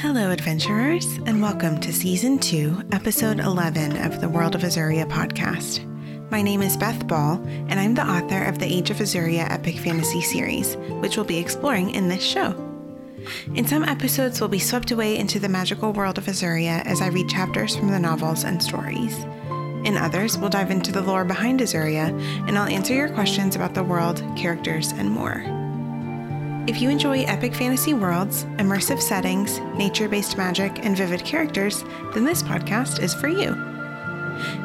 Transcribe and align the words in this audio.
Hello, 0.00 0.30
adventurers, 0.30 1.04
and 1.26 1.42
welcome 1.42 1.78
to 1.78 1.92
Season 1.92 2.38
2, 2.38 2.84
Episode 2.90 3.38
11 3.38 3.98
of 3.98 4.22
the 4.22 4.30
World 4.30 4.54
of 4.54 4.62
Azuria 4.62 5.06
podcast. 5.06 5.84
My 6.30 6.40
name 6.40 6.62
is 6.62 6.74
Beth 6.74 7.06
Ball, 7.06 7.34
and 7.68 7.78
I'm 7.78 7.92
the 7.92 8.08
author 8.08 8.44
of 8.44 8.58
the 8.58 8.64
Age 8.64 8.88
of 8.88 8.96
Azuria 8.96 9.46
epic 9.50 9.76
fantasy 9.76 10.22
series, 10.22 10.76
which 11.02 11.16
we'll 11.16 11.26
be 11.26 11.36
exploring 11.36 11.90
in 11.90 12.08
this 12.08 12.22
show. 12.22 12.52
In 13.54 13.66
some 13.66 13.84
episodes, 13.84 14.40
we'll 14.40 14.48
be 14.48 14.58
swept 14.58 14.90
away 14.90 15.18
into 15.18 15.38
the 15.38 15.50
magical 15.50 15.92
world 15.92 16.16
of 16.16 16.24
Azuria 16.24 16.82
as 16.86 17.02
I 17.02 17.08
read 17.08 17.28
chapters 17.28 17.76
from 17.76 17.88
the 17.88 18.00
novels 18.00 18.44
and 18.44 18.62
stories. 18.62 19.14
In 19.84 19.98
others, 19.98 20.38
we'll 20.38 20.48
dive 20.48 20.70
into 20.70 20.92
the 20.92 21.02
lore 21.02 21.26
behind 21.26 21.60
Azuria, 21.60 22.08
and 22.48 22.56
I'll 22.56 22.68
answer 22.68 22.94
your 22.94 23.10
questions 23.10 23.54
about 23.54 23.74
the 23.74 23.84
world, 23.84 24.24
characters, 24.34 24.92
and 24.92 25.10
more. 25.10 25.59
If 26.70 26.80
you 26.80 26.88
enjoy 26.88 27.22
epic 27.22 27.52
fantasy 27.52 27.94
worlds, 27.94 28.44
immersive 28.58 29.00
settings, 29.00 29.58
nature 29.74 30.08
based 30.08 30.38
magic, 30.38 30.86
and 30.86 30.96
vivid 30.96 31.24
characters, 31.24 31.82
then 32.14 32.24
this 32.24 32.44
podcast 32.44 33.02
is 33.02 33.12
for 33.12 33.26
you. 33.26 33.54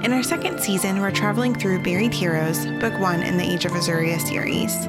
In 0.04 0.14
our 0.14 0.22
second 0.22 0.60
season, 0.60 1.02
we're 1.02 1.10
traveling 1.10 1.56
through 1.56 1.82
Buried 1.82 2.14
Heroes, 2.14 2.68
Book 2.80 2.94
1 3.00 3.24
in 3.24 3.38
the 3.38 3.44
Age 3.44 3.66
of 3.66 3.72
Azuria 3.72 4.22
series. 4.22 4.86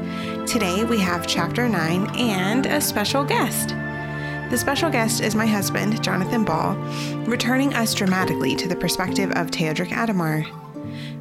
Today, 0.47 0.84
we 0.84 1.01
have 1.01 1.27
Chapter 1.27 1.66
9 1.71 2.15
and 2.16 2.66
a 2.66 2.83
special 2.83 3.24
guest. 3.24 3.71
The 4.51 4.59
special 4.59 4.91
guest 4.91 5.23
is 5.23 5.35
my 5.35 5.46
husband, 5.46 6.05
Jonathan 6.05 6.45
Ball, 6.45 6.74
returning 7.24 7.73
us 7.73 7.95
dramatically 7.95 8.55
to 8.57 8.69
the 8.69 8.77
perspective 8.77 9.30
of 9.30 9.51
Teodric 9.51 9.91
Adamar. 9.91 10.45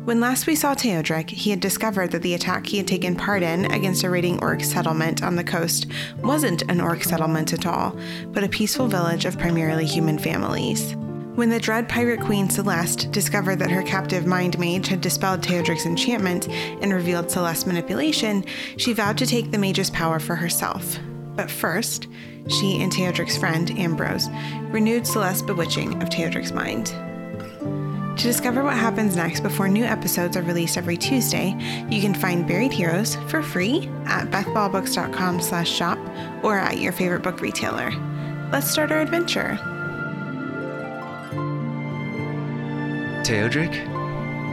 When 0.06 0.20
last 0.20 0.46
we 0.46 0.54
saw 0.54 0.76
Teodric, 0.76 1.32
he 1.32 1.50
had 1.50 1.60
discovered 1.60 2.12
that 2.12 2.22
the 2.22 2.36
attack 2.36 2.68
he 2.68 2.78
had 2.78 2.88
taken 2.88 3.16
part 3.16 3.42
in 3.42 3.66
against 3.72 4.04
a 4.04 4.10
raiding 4.12 4.38
orc 4.44 4.62
settlement 4.64 5.24
on 5.24 5.36
the 5.36 5.44
coast 5.44 5.88
wasn't 6.22 6.62
an 6.70 6.80
orc 6.80 7.04
settlement 7.04 7.54
at 7.54 7.66
all, 7.66 7.98
but 8.28 8.44
a 8.44 8.48
peaceful 8.48 8.86
village 8.86 9.26
of 9.26 9.40
primarily 9.40 9.84
human 9.84 10.20
families. 10.20 10.96
When 11.34 11.50
the 11.50 11.60
dread 11.60 11.90
pirate 11.90 12.22
queen 12.22 12.52
Celeste 12.52 13.12
discovered 13.12 13.58
that 13.58 13.72
her 13.72 13.82
captive 13.82 14.28
mind 14.28 14.60
mage 14.60 14.88
had 14.88 15.02
dispelled 15.02 15.42
Teodric's 15.42 15.88
enchantment 15.88 16.48
and 16.50 16.94
revealed 16.94 17.32
Celeste's 17.32 17.66
manipulation, 17.66 18.46
she 18.78 18.94
vowed 18.94 19.18
to 19.18 19.26
take 19.26 19.50
the 19.50 19.58
mage's 19.58 19.90
power 19.90 20.20
for 20.20 20.36
herself. 20.36 21.00
But 21.36 21.50
first, 21.50 22.08
she 22.48 22.80
and 22.80 22.92
Teodric's 22.92 23.38
friend, 23.38 23.72
Ambrose, 23.72 24.30
renewed 24.70 25.08
Celeste's 25.08 25.42
bewitching 25.42 26.00
of 26.04 26.12
Teodric's 26.12 26.52
mind. 26.52 26.94
To 28.18 28.24
discover 28.24 28.64
what 28.64 28.78
happens 28.78 29.18
next 29.18 29.42
before 29.42 29.68
new 29.68 29.84
episodes 29.84 30.38
are 30.38 30.42
released 30.42 30.78
every 30.78 30.96
Tuesday, 30.96 31.50
you 31.90 32.00
can 32.00 32.14
find 32.14 32.48
Buried 32.48 32.72
Heroes 32.72 33.18
for 33.28 33.44
free 33.44 33.90
at 34.06 34.32
bethballbooks.com 34.32 35.42
slash 35.42 35.70
shop 35.70 35.98
or 36.42 36.58
at 36.58 36.80
your 36.80 36.94
favorite 36.94 37.24
book 37.24 37.42
retailer. 37.42 37.92
Let's 38.54 38.72
start 38.72 38.94
our 38.94 39.02
adventure. 39.02 39.60
Teodric? 43.26 43.74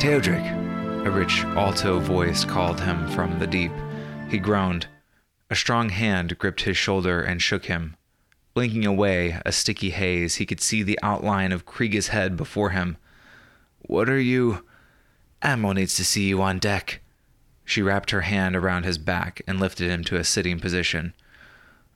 Teodric! 0.00 1.06
A 1.06 1.10
rich 1.10 1.44
alto 1.44 2.00
voice 2.00 2.44
called 2.44 2.80
him 2.80 3.08
from 3.10 3.38
the 3.38 3.46
deep. 3.46 3.72
He 4.28 4.38
groaned. 4.38 4.88
A 5.50 5.54
strong 5.54 5.90
hand 5.90 6.36
gripped 6.36 6.62
his 6.62 6.76
shoulder 6.76 7.22
and 7.22 7.40
shook 7.40 7.66
him. 7.66 7.96
Blinking 8.54 8.86
away 8.86 9.40
a 9.46 9.52
sticky 9.52 9.90
haze, 9.90 10.36
he 10.36 10.46
could 10.46 10.60
see 10.60 10.82
the 10.82 10.98
outline 11.00 11.52
of 11.52 11.64
Kriega's 11.64 12.08
head 12.08 12.36
before 12.36 12.70
him. 12.70 12.96
What 13.82 14.08
are 14.08 14.20
you? 14.20 14.64
Admiral 15.42 15.74
needs 15.74 15.96
to 15.96 16.04
see 16.04 16.28
you 16.28 16.40
on 16.40 16.58
deck. 16.58 17.00
She 17.64 17.82
wrapped 17.82 18.10
her 18.10 18.22
hand 18.22 18.56
around 18.56 18.84
his 18.84 18.98
back 18.98 19.42
and 19.46 19.60
lifted 19.60 19.90
him 19.90 20.04
to 20.04 20.16
a 20.16 20.24
sitting 20.24 20.60
position. 20.60 21.14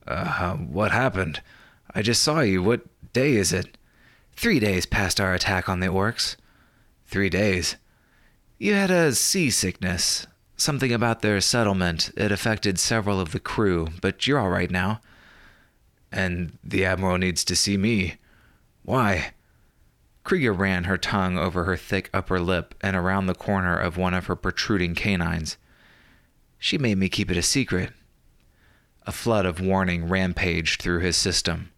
Uh, 0.06 0.54
what 0.54 0.92
happened? 0.92 1.40
I 1.94 2.02
just 2.02 2.22
saw 2.22 2.40
you. 2.40 2.62
What 2.62 2.82
day 3.12 3.34
is 3.34 3.52
it? 3.52 3.76
Three 4.32 4.60
days 4.60 4.86
past 4.86 5.20
our 5.20 5.34
attack 5.34 5.68
on 5.68 5.80
the 5.80 5.86
orcs. 5.86 6.36
Three 7.06 7.30
days. 7.30 7.76
You 8.58 8.74
had 8.74 8.90
a 8.90 9.14
seasickness. 9.14 10.26
Something 10.56 10.92
about 10.92 11.22
their 11.22 11.40
settlement. 11.40 12.10
It 12.16 12.32
affected 12.32 12.78
several 12.78 13.20
of 13.20 13.32
the 13.32 13.40
crew, 13.40 13.88
but 14.00 14.26
you're 14.26 14.38
all 14.38 14.50
right 14.50 14.70
now. 14.70 15.00
And 16.10 16.58
the 16.64 16.84
Admiral 16.84 17.18
needs 17.18 17.44
to 17.44 17.56
see 17.56 17.76
me. 17.76 18.16
Why? 18.82 19.32
Kriega 20.26 20.58
ran 20.58 20.84
her 20.84 20.98
tongue 20.98 21.38
over 21.38 21.64
her 21.64 21.76
thick 21.76 22.10
upper 22.12 22.40
lip 22.40 22.74
and 22.80 22.96
around 22.96 23.26
the 23.26 23.34
corner 23.34 23.78
of 23.78 23.96
one 23.96 24.12
of 24.12 24.26
her 24.26 24.34
protruding 24.34 24.96
canines. 24.96 25.56
She 26.58 26.78
made 26.78 26.98
me 26.98 27.08
keep 27.08 27.30
it 27.30 27.36
a 27.36 27.42
secret. 27.42 27.92
A 29.06 29.12
flood 29.12 29.46
of 29.46 29.60
warning 29.60 30.08
rampaged 30.08 30.82
through 30.82 30.98
his 30.98 31.16
system. 31.16 31.70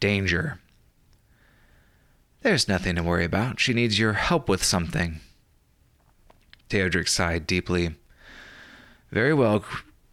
Danger. 0.00 0.58
There's 2.42 2.66
nothing 2.66 2.96
to 2.96 3.04
worry 3.04 3.24
about. 3.24 3.60
She 3.60 3.72
needs 3.72 4.00
your 4.00 4.14
help 4.14 4.48
with 4.48 4.64
something. 4.64 5.20
Teodric 6.68 7.08
sighed 7.08 7.46
deeply. 7.46 7.94
Very 9.12 9.32
well. 9.32 9.64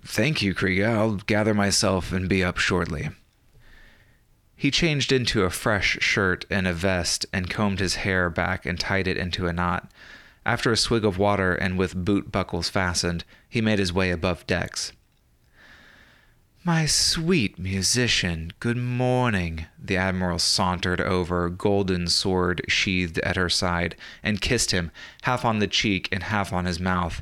Thank 0.06 0.44
you, 0.44 0.54
Kriega. 0.54 0.90
I'll 0.96 1.16
gather 1.16 1.56
myself 1.56 2.12
and 2.12 2.30
be 2.30 2.44
up 2.44 2.60
shortly. 2.60 3.10
He 4.64 4.72
changed 4.72 5.12
into 5.12 5.44
a 5.44 5.50
fresh 5.50 5.98
shirt 6.00 6.46
and 6.50 6.66
a 6.66 6.72
vest 6.72 7.26
and 7.34 7.50
combed 7.50 7.82
his 7.82 7.96
hair 7.96 8.30
back 8.30 8.66
and 8.66 8.80
tied 8.80 9.10
it 9.10 9.18
into 9.18 9.46
a 9.46 9.52
knot. 9.52 9.92
After 10.46 10.72
a 10.72 10.78
swig 10.78 11.04
of 11.04 11.18
water 11.18 11.54
and 11.54 11.78
with 11.78 12.06
boot 12.06 12.32
buckles 12.32 12.70
fastened, 12.70 13.26
he 13.50 13.60
made 13.60 13.78
his 13.78 13.92
way 13.92 14.10
above 14.10 14.48
decks. 14.48 14.94
My 16.64 16.86
sweet 16.86 17.60
musician, 17.60 18.54
good 18.62 18.78
morning. 18.78 19.66
The 19.78 19.98
Admiral 19.98 20.40
sauntered 20.40 21.02
over, 21.02 21.50
golden 21.50 22.08
sword 22.08 22.62
sheathed 22.70 23.20
at 23.20 23.36
her 23.36 23.50
side, 23.50 23.98
and 24.24 24.40
kissed 24.40 24.72
him, 24.72 24.92
half 25.24 25.44
on 25.44 25.60
the 25.60 25.68
cheek 25.68 26.08
and 26.10 26.24
half 26.24 26.54
on 26.54 26.64
his 26.64 26.80
mouth. 26.80 27.22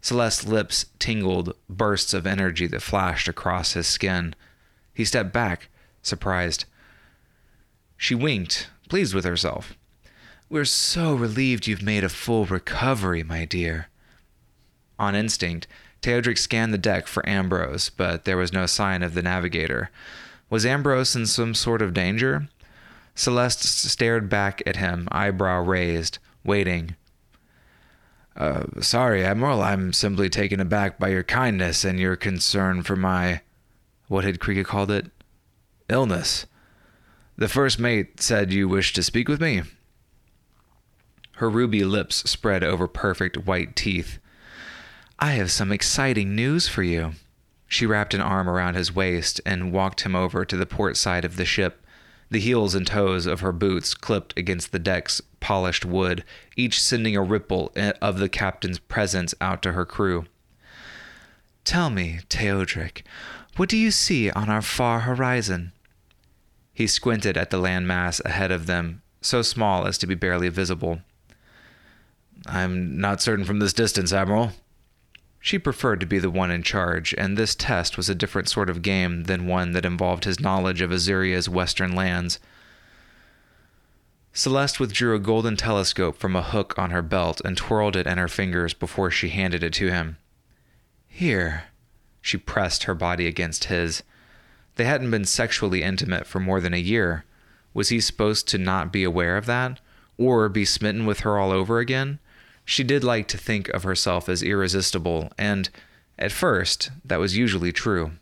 Celeste's 0.00 0.48
lips 0.48 0.86
tingled, 0.98 1.54
bursts 1.68 2.14
of 2.14 2.26
energy 2.26 2.66
that 2.68 2.80
flashed 2.80 3.28
across 3.28 3.74
his 3.74 3.86
skin. 3.86 4.34
He 4.94 5.04
stepped 5.04 5.34
back, 5.34 5.68
surprised. 6.06 6.64
She 7.96 8.14
winked, 8.14 8.68
pleased 8.88 9.14
with 9.14 9.24
herself. 9.24 9.76
We're 10.48 10.64
so 10.64 11.14
relieved 11.14 11.66
you've 11.66 11.82
made 11.82 12.04
a 12.04 12.08
full 12.08 12.44
recovery, 12.44 13.22
my 13.22 13.44
dear. 13.44 13.88
On 14.98 15.14
instinct, 15.14 15.66
Teodric 16.02 16.38
scanned 16.38 16.72
the 16.72 16.78
deck 16.78 17.06
for 17.06 17.26
Ambrose, 17.28 17.88
but 17.88 18.24
there 18.24 18.36
was 18.36 18.52
no 18.52 18.66
sign 18.66 19.02
of 19.02 19.14
the 19.14 19.22
navigator. 19.22 19.90
Was 20.50 20.66
Ambrose 20.66 21.16
in 21.16 21.26
some 21.26 21.54
sort 21.54 21.80
of 21.80 21.94
danger? 21.94 22.48
Celeste 23.14 23.64
stared 23.64 24.28
back 24.28 24.62
at 24.66 24.76
him, 24.76 25.08
eyebrow 25.10 25.62
raised, 25.62 26.18
waiting. 26.44 26.94
Uh, 28.36 28.64
sorry, 28.80 29.24
Admiral, 29.24 29.62
I'm 29.62 29.92
simply 29.92 30.28
taken 30.28 30.60
aback 30.60 30.98
by 30.98 31.08
your 31.08 31.22
kindness 31.22 31.84
and 31.84 31.98
your 31.98 32.16
concern 32.16 32.82
for 32.82 32.96
my. 32.96 33.40
What 34.08 34.24
had 34.24 34.40
Kriega 34.40 34.64
called 34.64 34.90
it? 34.90 35.06
Illness. 35.88 36.46
The 37.36 37.48
first 37.48 37.78
mate 37.78 38.20
said 38.20 38.52
you 38.52 38.68
wished 38.68 38.94
to 38.96 39.02
speak 39.02 39.28
with 39.28 39.40
me. 39.40 39.62
Her 41.36 41.50
ruby 41.50 41.82
lips 41.82 42.30
spread 42.30 42.62
over 42.62 42.86
perfect 42.86 43.46
white 43.46 43.74
teeth. 43.74 44.18
I 45.18 45.32
have 45.32 45.50
some 45.50 45.72
exciting 45.72 46.34
news 46.36 46.68
for 46.68 46.82
you. 46.82 47.12
She 47.66 47.86
wrapped 47.86 48.14
an 48.14 48.20
arm 48.20 48.48
around 48.48 48.74
his 48.74 48.94
waist 48.94 49.40
and 49.44 49.72
walked 49.72 50.02
him 50.02 50.14
over 50.14 50.44
to 50.44 50.56
the 50.56 50.66
port 50.66 50.96
side 50.96 51.24
of 51.24 51.36
the 51.36 51.44
ship. 51.44 51.84
The 52.30 52.40
heels 52.40 52.74
and 52.74 52.86
toes 52.86 53.26
of 53.26 53.40
her 53.40 53.52
boots 53.52 53.94
clipped 53.94 54.36
against 54.38 54.70
the 54.70 54.78
deck's 54.78 55.20
polished 55.40 55.84
wood, 55.84 56.24
each 56.56 56.80
sending 56.80 57.16
a 57.16 57.22
ripple 57.22 57.72
of 58.00 58.18
the 58.18 58.28
captain's 58.28 58.78
presence 58.78 59.34
out 59.40 59.60
to 59.62 59.72
her 59.72 59.84
crew. 59.84 60.26
Tell 61.64 61.90
me, 61.90 62.20
Teodric, 62.28 63.02
what 63.56 63.68
do 63.68 63.76
you 63.76 63.90
see 63.90 64.30
on 64.30 64.48
our 64.48 64.62
far 64.62 65.00
horizon? 65.00 65.72
He 66.74 66.88
squinted 66.88 67.36
at 67.36 67.50
the 67.50 67.60
landmass 67.60 68.20
ahead 68.24 68.50
of 68.50 68.66
them, 68.66 69.02
so 69.20 69.40
small 69.40 69.86
as 69.86 69.96
to 69.98 70.06
be 70.06 70.16
barely 70.16 70.48
visible. 70.48 71.00
I'm 72.46 72.98
not 73.00 73.22
certain 73.22 73.44
from 73.44 73.60
this 73.60 73.72
distance, 73.72 74.12
Admiral. 74.12 74.50
She 75.38 75.58
preferred 75.58 76.00
to 76.00 76.06
be 76.06 76.18
the 76.18 76.30
one 76.30 76.50
in 76.50 76.62
charge, 76.62 77.14
and 77.16 77.36
this 77.36 77.54
test 77.54 77.96
was 77.96 78.08
a 78.08 78.14
different 78.14 78.48
sort 78.48 78.68
of 78.68 78.82
game 78.82 79.24
than 79.24 79.46
one 79.46 79.72
that 79.72 79.84
involved 79.84 80.24
his 80.24 80.40
knowledge 80.40 80.80
of 80.80 80.90
Azuria's 80.90 81.48
western 81.48 81.94
lands. 81.94 82.40
Celeste 84.32 84.80
withdrew 84.80 85.14
a 85.14 85.20
golden 85.20 85.56
telescope 85.56 86.18
from 86.18 86.34
a 86.34 86.42
hook 86.42 86.76
on 86.76 86.90
her 86.90 87.02
belt 87.02 87.40
and 87.44 87.56
twirled 87.56 87.94
it 87.94 88.06
in 88.06 88.18
her 88.18 88.26
fingers 88.26 88.74
before 88.74 89.10
she 89.10 89.28
handed 89.28 89.62
it 89.62 89.72
to 89.74 89.90
him. 89.90 90.16
Here. 91.06 91.64
She 92.20 92.36
pressed 92.36 92.84
her 92.84 92.94
body 92.94 93.26
against 93.28 93.64
his. 93.64 94.02
They 94.76 94.84
hadn't 94.84 95.10
been 95.10 95.24
sexually 95.24 95.82
intimate 95.82 96.26
for 96.26 96.40
more 96.40 96.60
than 96.60 96.74
a 96.74 96.78
year. 96.78 97.24
Was 97.72 97.88
he 97.88 98.00
supposed 98.00 98.48
to 98.48 98.58
not 98.58 98.92
be 98.92 99.04
aware 99.04 99.36
of 99.36 99.46
that? 99.46 99.80
Or 100.16 100.48
be 100.48 100.64
smitten 100.64 101.06
with 101.06 101.20
her 101.20 101.38
all 101.38 101.50
over 101.50 101.78
again? 101.78 102.18
She 102.64 102.82
did 102.82 103.04
like 103.04 103.28
to 103.28 103.38
think 103.38 103.68
of 103.70 103.82
herself 103.82 104.28
as 104.28 104.42
irresistible, 104.42 105.30
and, 105.36 105.68
at 106.18 106.32
first, 106.32 106.90
that 107.04 107.18
was 107.18 107.36
usually 107.36 107.72
true. 107.72 108.12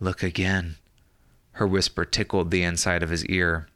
Look 0.00 0.22
again. 0.22 0.76
Her 1.52 1.66
whisper 1.66 2.04
tickled 2.04 2.50
the 2.50 2.62
inside 2.62 3.02
of 3.02 3.10
his 3.10 3.24
ear. 3.26 3.68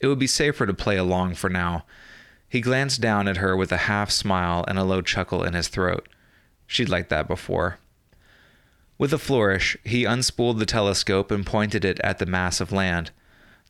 It 0.00 0.06
would 0.06 0.18
be 0.18 0.26
safer 0.26 0.66
to 0.66 0.74
play 0.74 0.96
along 0.96 1.34
for 1.34 1.48
now. 1.48 1.84
He 2.48 2.60
glanced 2.60 3.00
down 3.00 3.28
at 3.28 3.38
her 3.38 3.56
with 3.56 3.72
a 3.72 3.88
half 3.88 4.10
smile 4.10 4.64
and 4.68 4.78
a 4.78 4.84
low 4.84 5.02
chuckle 5.02 5.42
in 5.42 5.54
his 5.54 5.68
throat. 5.68 6.08
She'd 6.66 6.88
liked 6.88 7.10
that 7.10 7.28
before. 7.28 7.78
With 8.98 9.12
a 9.12 9.18
flourish, 9.18 9.76
he 9.84 10.04
unspooled 10.04 10.58
the 10.58 10.66
telescope 10.66 11.30
and 11.30 11.44
pointed 11.44 11.84
it 11.84 12.00
at 12.00 12.18
the 12.18 12.26
mass 12.26 12.60
of 12.60 12.72
land. 12.72 13.10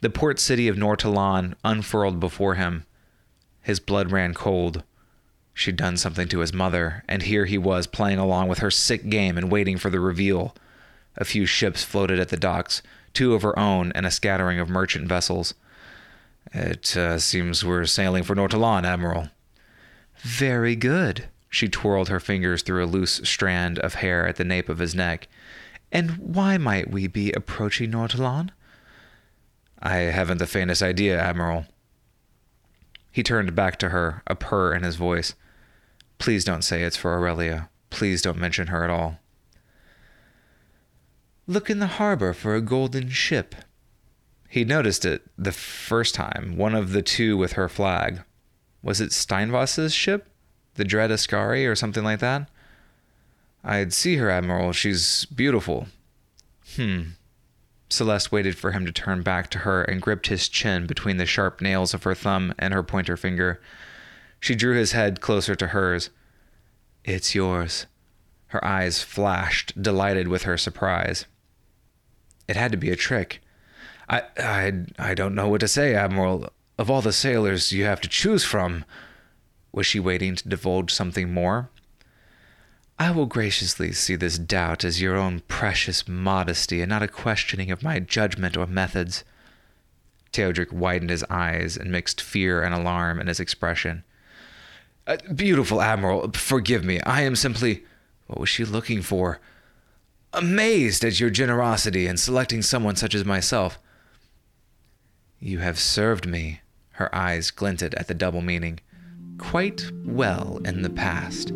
The 0.00 0.10
port 0.10 0.38
city 0.38 0.68
of 0.68 0.76
Nortalan 0.76 1.54
unfurled 1.64 2.20
before 2.20 2.54
him. 2.54 2.84
His 3.62 3.80
blood 3.80 4.12
ran 4.12 4.34
cold. 4.34 4.84
She'd 5.52 5.76
done 5.76 5.96
something 5.96 6.28
to 6.28 6.40
his 6.40 6.52
mother, 6.52 7.02
and 7.08 7.22
here 7.22 7.46
he 7.46 7.58
was 7.58 7.86
playing 7.86 8.18
along 8.18 8.48
with 8.48 8.58
her 8.58 8.70
sick 8.70 9.08
game 9.08 9.36
and 9.36 9.50
waiting 9.50 9.78
for 9.78 9.90
the 9.90 9.98
reveal. 9.98 10.54
A 11.16 11.24
few 11.24 11.46
ships 11.46 11.82
floated 11.82 12.20
at 12.20 12.28
the 12.28 12.36
docks, 12.36 12.82
two 13.14 13.34
of 13.34 13.42
her 13.42 13.58
own 13.58 13.90
and 13.92 14.06
a 14.06 14.10
scattering 14.10 14.60
of 14.60 14.68
merchant 14.68 15.08
vessels. 15.08 15.54
It 16.52 16.96
uh, 16.96 17.18
seems 17.18 17.64
we're 17.64 17.86
sailing 17.86 18.22
for 18.22 18.36
Nortalan, 18.36 18.84
Admiral. 18.84 19.30
Very 20.18 20.76
good. 20.76 21.28
She 21.56 21.68
twirled 21.68 22.10
her 22.10 22.20
fingers 22.20 22.62
through 22.62 22.84
a 22.84 22.86
loose 22.86 23.14
strand 23.24 23.78
of 23.78 23.94
hair 23.94 24.28
at 24.28 24.36
the 24.36 24.44
nape 24.44 24.68
of 24.68 24.76
his 24.76 24.94
neck. 24.94 25.26
And 25.90 26.18
why 26.18 26.58
might 26.58 26.90
we 26.90 27.06
be 27.06 27.32
approaching 27.32 27.92
Nortalan? 27.92 28.50
I 29.78 29.96
haven't 29.96 30.36
the 30.36 30.46
faintest 30.46 30.82
idea, 30.82 31.18
Admiral. 31.18 31.64
He 33.10 33.22
turned 33.22 33.54
back 33.54 33.78
to 33.78 33.88
her, 33.88 34.22
a 34.26 34.34
purr 34.34 34.74
in 34.74 34.82
his 34.82 34.96
voice. 34.96 35.34
Please 36.18 36.44
don't 36.44 36.60
say 36.60 36.82
it's 36.82 36.98
for 36.98 37.14
Aurelia. 37.14 37.70
Please 37.88 38.20
don't 38.20 38.36
mention 38.36 38.66
her 38.66 38.84
at 38.84 38.90
all. 38.90 39.18
Look 41.46 41.70
in 41.70 41.78
the 41.78 41.86
harbor 41.86 42.34
for 42.34 42.54
a 42.54 42.60
golden 42.60 43.08
ship. 43.08 43.54
He'd 44.50 44.68
noticed 44.68 45.06
it 45.06 45.22
the 45.38 45.52
first 45.52 46.14
time, 46.14 46.58
one 46.58 46.74
of 46.74 46.92
the 46.92 47.00
two 47.00 47.38
with 47.38 47.54
her 47.54 47.70
flag. 47.70 48.24
Was 48.82 49.00
it 49.00 49.12
Steinvus's 49.12 49.94
ship? 49.94 50.28
The 50.76 50.84
Dread 50.84 51.10
Ascari 51.10 51.68
or 51.70 51.74
something 51.74 52.04
like 52.04 52.20
that? 52.20 52.48
I'd 53.64 53.92
see 53.92 54.16
her, 54.16 54.30
Admiral. 54.30 54.72
She's 54.72 55.24
beautiful. 55.26 55.88
Hmm. 56.76 57.02
Celeste 57.88 58.32
waited 58.32 58.56
for 58.56 58.72
him 58.72 58.84
to 58.86 58.92
turn 58.92 59.22
back 59.22 59.50
to 59.50 59.60
her 59.60 59.82
and 59.82 60.02
gripped 60.02 60.26
his 60.26 60.48
chin 60.48 60.86
between 60.86 61.16
the 61.16 61.26
sharp 61.26 61.60
nails 61.60 61.94
of 61.94 62.02
her 62.02 62.14
thumb 62.14 62.54
and 62.58 62.74
her 62.74 62.82
pointer 62.82 63.16
finger. 63.16 63.60
She 64.40 64.54
drew 64.54 64.76
his 64.76 64.92
head 64.92 65.20
closer 65.20 65.54
to 65.54 65.68
hers. 65.68 66.10
It's 67.04 67.34
yours. 67.34 67.86
Her 68.48 68.64
eyes 68.64 69.02
flashed, 69.02 69.80
delighted 69.80 70.28
with 70.28 70.42
her 70.42 70.56
surprise. 70.56 71.26
It 72.48 72.56
had 72.56 72.72
to 72.72 72.78
be 72.78 72.90
a 72.90 72.96
trick. 72.96 73.40
I, 74.08 74.22
I, 74.38 74.72
I 74.98 75.14
don't 75.14 75.34
know 75.34 75.48
what 75.48 75.60
to 75.60 75.68
say, 75.68 75.94
Admiral. 75.94 76.48
Of 76.78 76.90
all 76.90 77.02
the 77.02 77.12
sailors 77.12 77.72
you 77.72 77.84
have 77.84 78.00
to 78.02 78.08
choose 78.08 78.44
from. 78.44 78.84
Was 79.76 79.86
she 79.86 80.00
waiting 80.00 80.34
to 80.34 80.48
divulge 80.48 80.90
something 80.90 81.30
more? 81.30 81.68
I 82.98 83.10
will 83.10 83.26
graciously 83.26 83.92
see 83.92 84.16
this 84.16 84.38
doubt 84.38 84.84
as 84.84 85.02
your 85.02 85.16
own 85.16 85.40
precious 85.48 86.08
modesty 86.08 86.80
and 86.80 86.88
not 86.88 87.02
a 87.02 87.08
questioning 87.08 87.70
of 87.70 87.82
my 87.82 88.00
judgment 88.00 88.56
or 88.56 88.66
methods. 88.66 89.22
Teodric 90.32 90.72
widened 90.72 91.10
his 91.10 91.24
eyes 91.28 91.76
and 91.76 91.92
mixed 91.92 92.22
fear 92.22 92.62
and 92.62 92.74
alarm 92.74 93.20
in 93.20 93.26
his 93.26 93.38
expression. 93.38 94.02
Uh, 95.06 95.18
beautiful 95.34 95.82
Admiral, 95.82 96.32
forgive 96.32 96.82
me. 96.82 97.02
I 97.02 97.20
am 97.20 97.36
simply. 97.36 97.84
What 98.28 98.40
was 98.40 98.48
she 98.48 98.64
looking 98.64 99.02
for? 99.02 99.40
Amazed 100.32 101.04
at 101.04 101.20
your 101.20 101.28
generosity 101.28 102.06
in 102.06 102.16
selecting 102.16 102.62
someone 102.62 102.96
such 102.96 103.14
as 103.14 103.26
myself. 103.26 103.78
You 105.38 105.58
have 105.58 105.78
served 105.78 106.26
me, 106.26 106.62
her 106.92 107.14
eyes 107.14 107.50
glinted 107.50 107.94
at 107.96 108.08
the 108.08 108.14
double 108.14 108.40
meaning, 108.40 108.80
quite 109.38 109.90
well 110.04 110.60
in 110.64 110.82
the 110.82 110.90
past. 110.90 111.52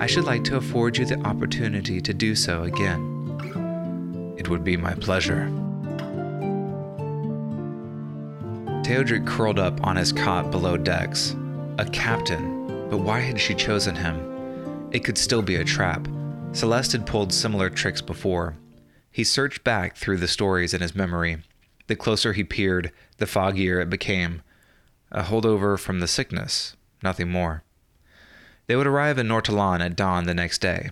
I 0.00 0.06
should 0.06 0.24
like 0.24 0.44
to 0.44 0.56
afford 0.56 0.96
you 0.96 1.04
the 1.04 1.20
opportunity 1.26 2.00
to 2.00 2.14
do 2.14 2.34
so 2.34 2.62
again. 2.62 4.34
It 4.38 4.48
would 4.48 4.64
be 4.64 4.76
my 4.76 4.94
pleasure. 4.94 5.50
Teodric 8.82 9.26
curled 9.26 9.58
up 9.58 9.84
on 9.86 9.96
his 9.96 10.12
cot 10.12 10.50
below 10.50 10.76
decks. 10.76 11.36
A 11.78 11.84
captain, 11.84 12.88
but 12.88 12.98
why 13.00 13.20
had 13.20 13.38
she 13.38 13.54
chosen 13.54 13.94
him? 13.94 14.88
It 14.92 15.04
could 15.04 15.18
still 15.18 15.42
be 15.42 15.56
a 15.56 15.64
trap. 15.64 16.08
Celeste 16.52 16.92
had 16.92 17.06
pulled 17.06 17.32
similar 17.32 17.68
tricks 17.68 18.00
before. 18.00 18.56
He 19.10 19.24
searched 19.24 19.62
back 19.64 19.96
through 19.96 20.16
the 20.16 20.28
stories 20.28 20.72
in 20.72 20.80
his 20.80 20.94
memory. 20.94 21.38
The 21.88 21.96
closer 21.96 22.32
he 22.32 22.44
peered, 22.44 22.92
the 23.18 23.26
foggier 23.26 23.82
it 23.82 23.90
became. 23.90 24.42
A 25.10 25.22
holdover 25.22 25.78
from 25.78 26.00
the 26.00 26.08
sickness, 26.08 26.76
nothing 27.02 27.30
more. 27.30 27.62
They 28.66 28.76
would 28.76 28.86
arrive 28.86 29.18
in 29.18 29.28
Nortalan 29.28 29.80
at 29.80 29.96
dawn 29.96 30.24
the 30.24 30.34
next 30.34 30.58
day. 30.58 30.90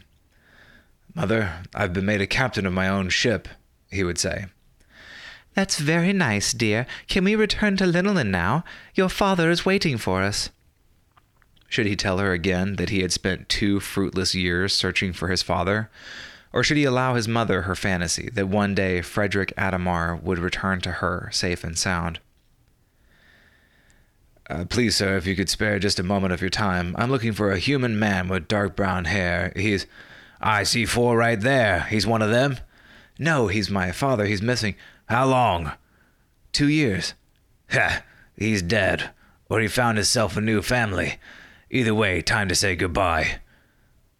Mother, 1.14 1.60
I've 1.74 1.92
been 1.92 2.06
made 2.06 2.20
a 2.20 2.26
captain 2.26 2.66
of 2.66 2.72
my 2.72 2.88
own 2.88 3.08
ship, 3.08 3.48
he 3.90 4.04
would 4.04 4.18
say. 4.18 4.46
That's 5.54 5.78
very 5.78 6.12
nice, 6.12 6.52
dear. 6.52 6.86
Can 7.08 7.24
we 7.24 7.34
return 7.34 7.78
to 7.78 7.84
Linolen 7.84 8.30
now? 8.30 8.64
Your 8.94 9.08
father 9.08 9.50
is 9.50 9.64
waiting 9.64 9.96
for 9.96 10.22
us. 10.22 10.50
Should 11.68 11.86
he 11.86 11.96
tell 11.96 12.18
her 12.18 12.32
again 12.32 12.76
that 12.76 12.90
he 12.90 13.00
had 13.00 13.12
spent 13.12 13.48
two 13.48 13.80
fruitless 13.80 14.34
years 14.34 14.74
searching 14.74 15.12
for 15.12 15.28
his 15.28 15.42
father? 15.42 15.90
Or 16.52 16.62
should 16.62 16.76
he 16.76 16.84
allow 16.84 17.14
his 17.14 17.26
mother 17.26 17.62
her 17.62 17.74
fantasy 17.74 18.30
that 18.34 18.48
one 18.48 18.74
day 18.74 19.02
Frederick 19.02 19.52
Adamar 19.56 20.16
would 20.16 20.38
return 20.38 20.80
to 20.82 20.92
her 20.92 21.28
safe 21.32 21.64
and 21.64 21.76
sound? 21.76 22.20
Uh, 24.48 24.64
please, 24.64 24.94
sir, 24.94 25.16
if 25.16 25.26
you 25.26 25.34
could 25.34 25.48
spare 25.48 25.78
just 25.78 25.98
a 25.98 26.04
moment 26.04 26.32
of 26.32 26.40
your 26.40 26.50
time. 26.50 26.94
I'm 26.98 27.10
looking 27.10 27.32
for 27.32 27.50
a 27.50 27.58
human 27.58 27.98
man 27.98 28.28
with 28.28 28.48
dark 28.48 28.76
brown 28.76 29.06
hair. 29.06 29.52
He's. 29.56 29.86
I 30.40 30.62
see 30.62 30.84
four 30.84 31.16
right 31.16 31.40
there. 31.40 31.86
He's 31.90 32.06
one 32.06 32.22
of 32.22 32.30
them? 32.30 32.58
No, 33.18 33.48
he's 33.48 33.70
my 33.70 33.90
father. 33.90 34.26
He's 34.26 34.42
missing. 34.42 34.76
How 35.06 35.26
long? 35.26 35.72
Two 36.52 36.68
years. 36.68 37.14
Ha! 37.70 38.02
He's 38.36 38.62
dead. 38.62 39.10
Or 39.48 39.60
he 39.60 39.68
found 39.68 39.96
himself 39.96 40.36
a 40.36 40.40
new 40.40 40.62
family. 40.62 41.18
Either 41.70 41.94
way, 41.94 42.20
time 42.20 42.48
to 42.48 42.54
say 42.54 42.76
goodbye. 42.76 43.40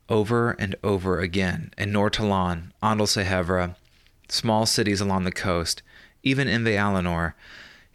Over 0.08 0.52
and 0.52 0.74
over 0.82 1.20
again, 1.20 1.72
in 1.76 1.92
Nortalan, 1.92 2.72
Andalsehevra, 2.82 3.76
small 4.28 4.64
cities 4.64 5.00
along 5.00 5.24
the 5.24 5.32
coast, 5.32 5.82
even 6.22 6.48
in 6.48 6.64
the 6.64 6.76
Alinor, 6.76 7.34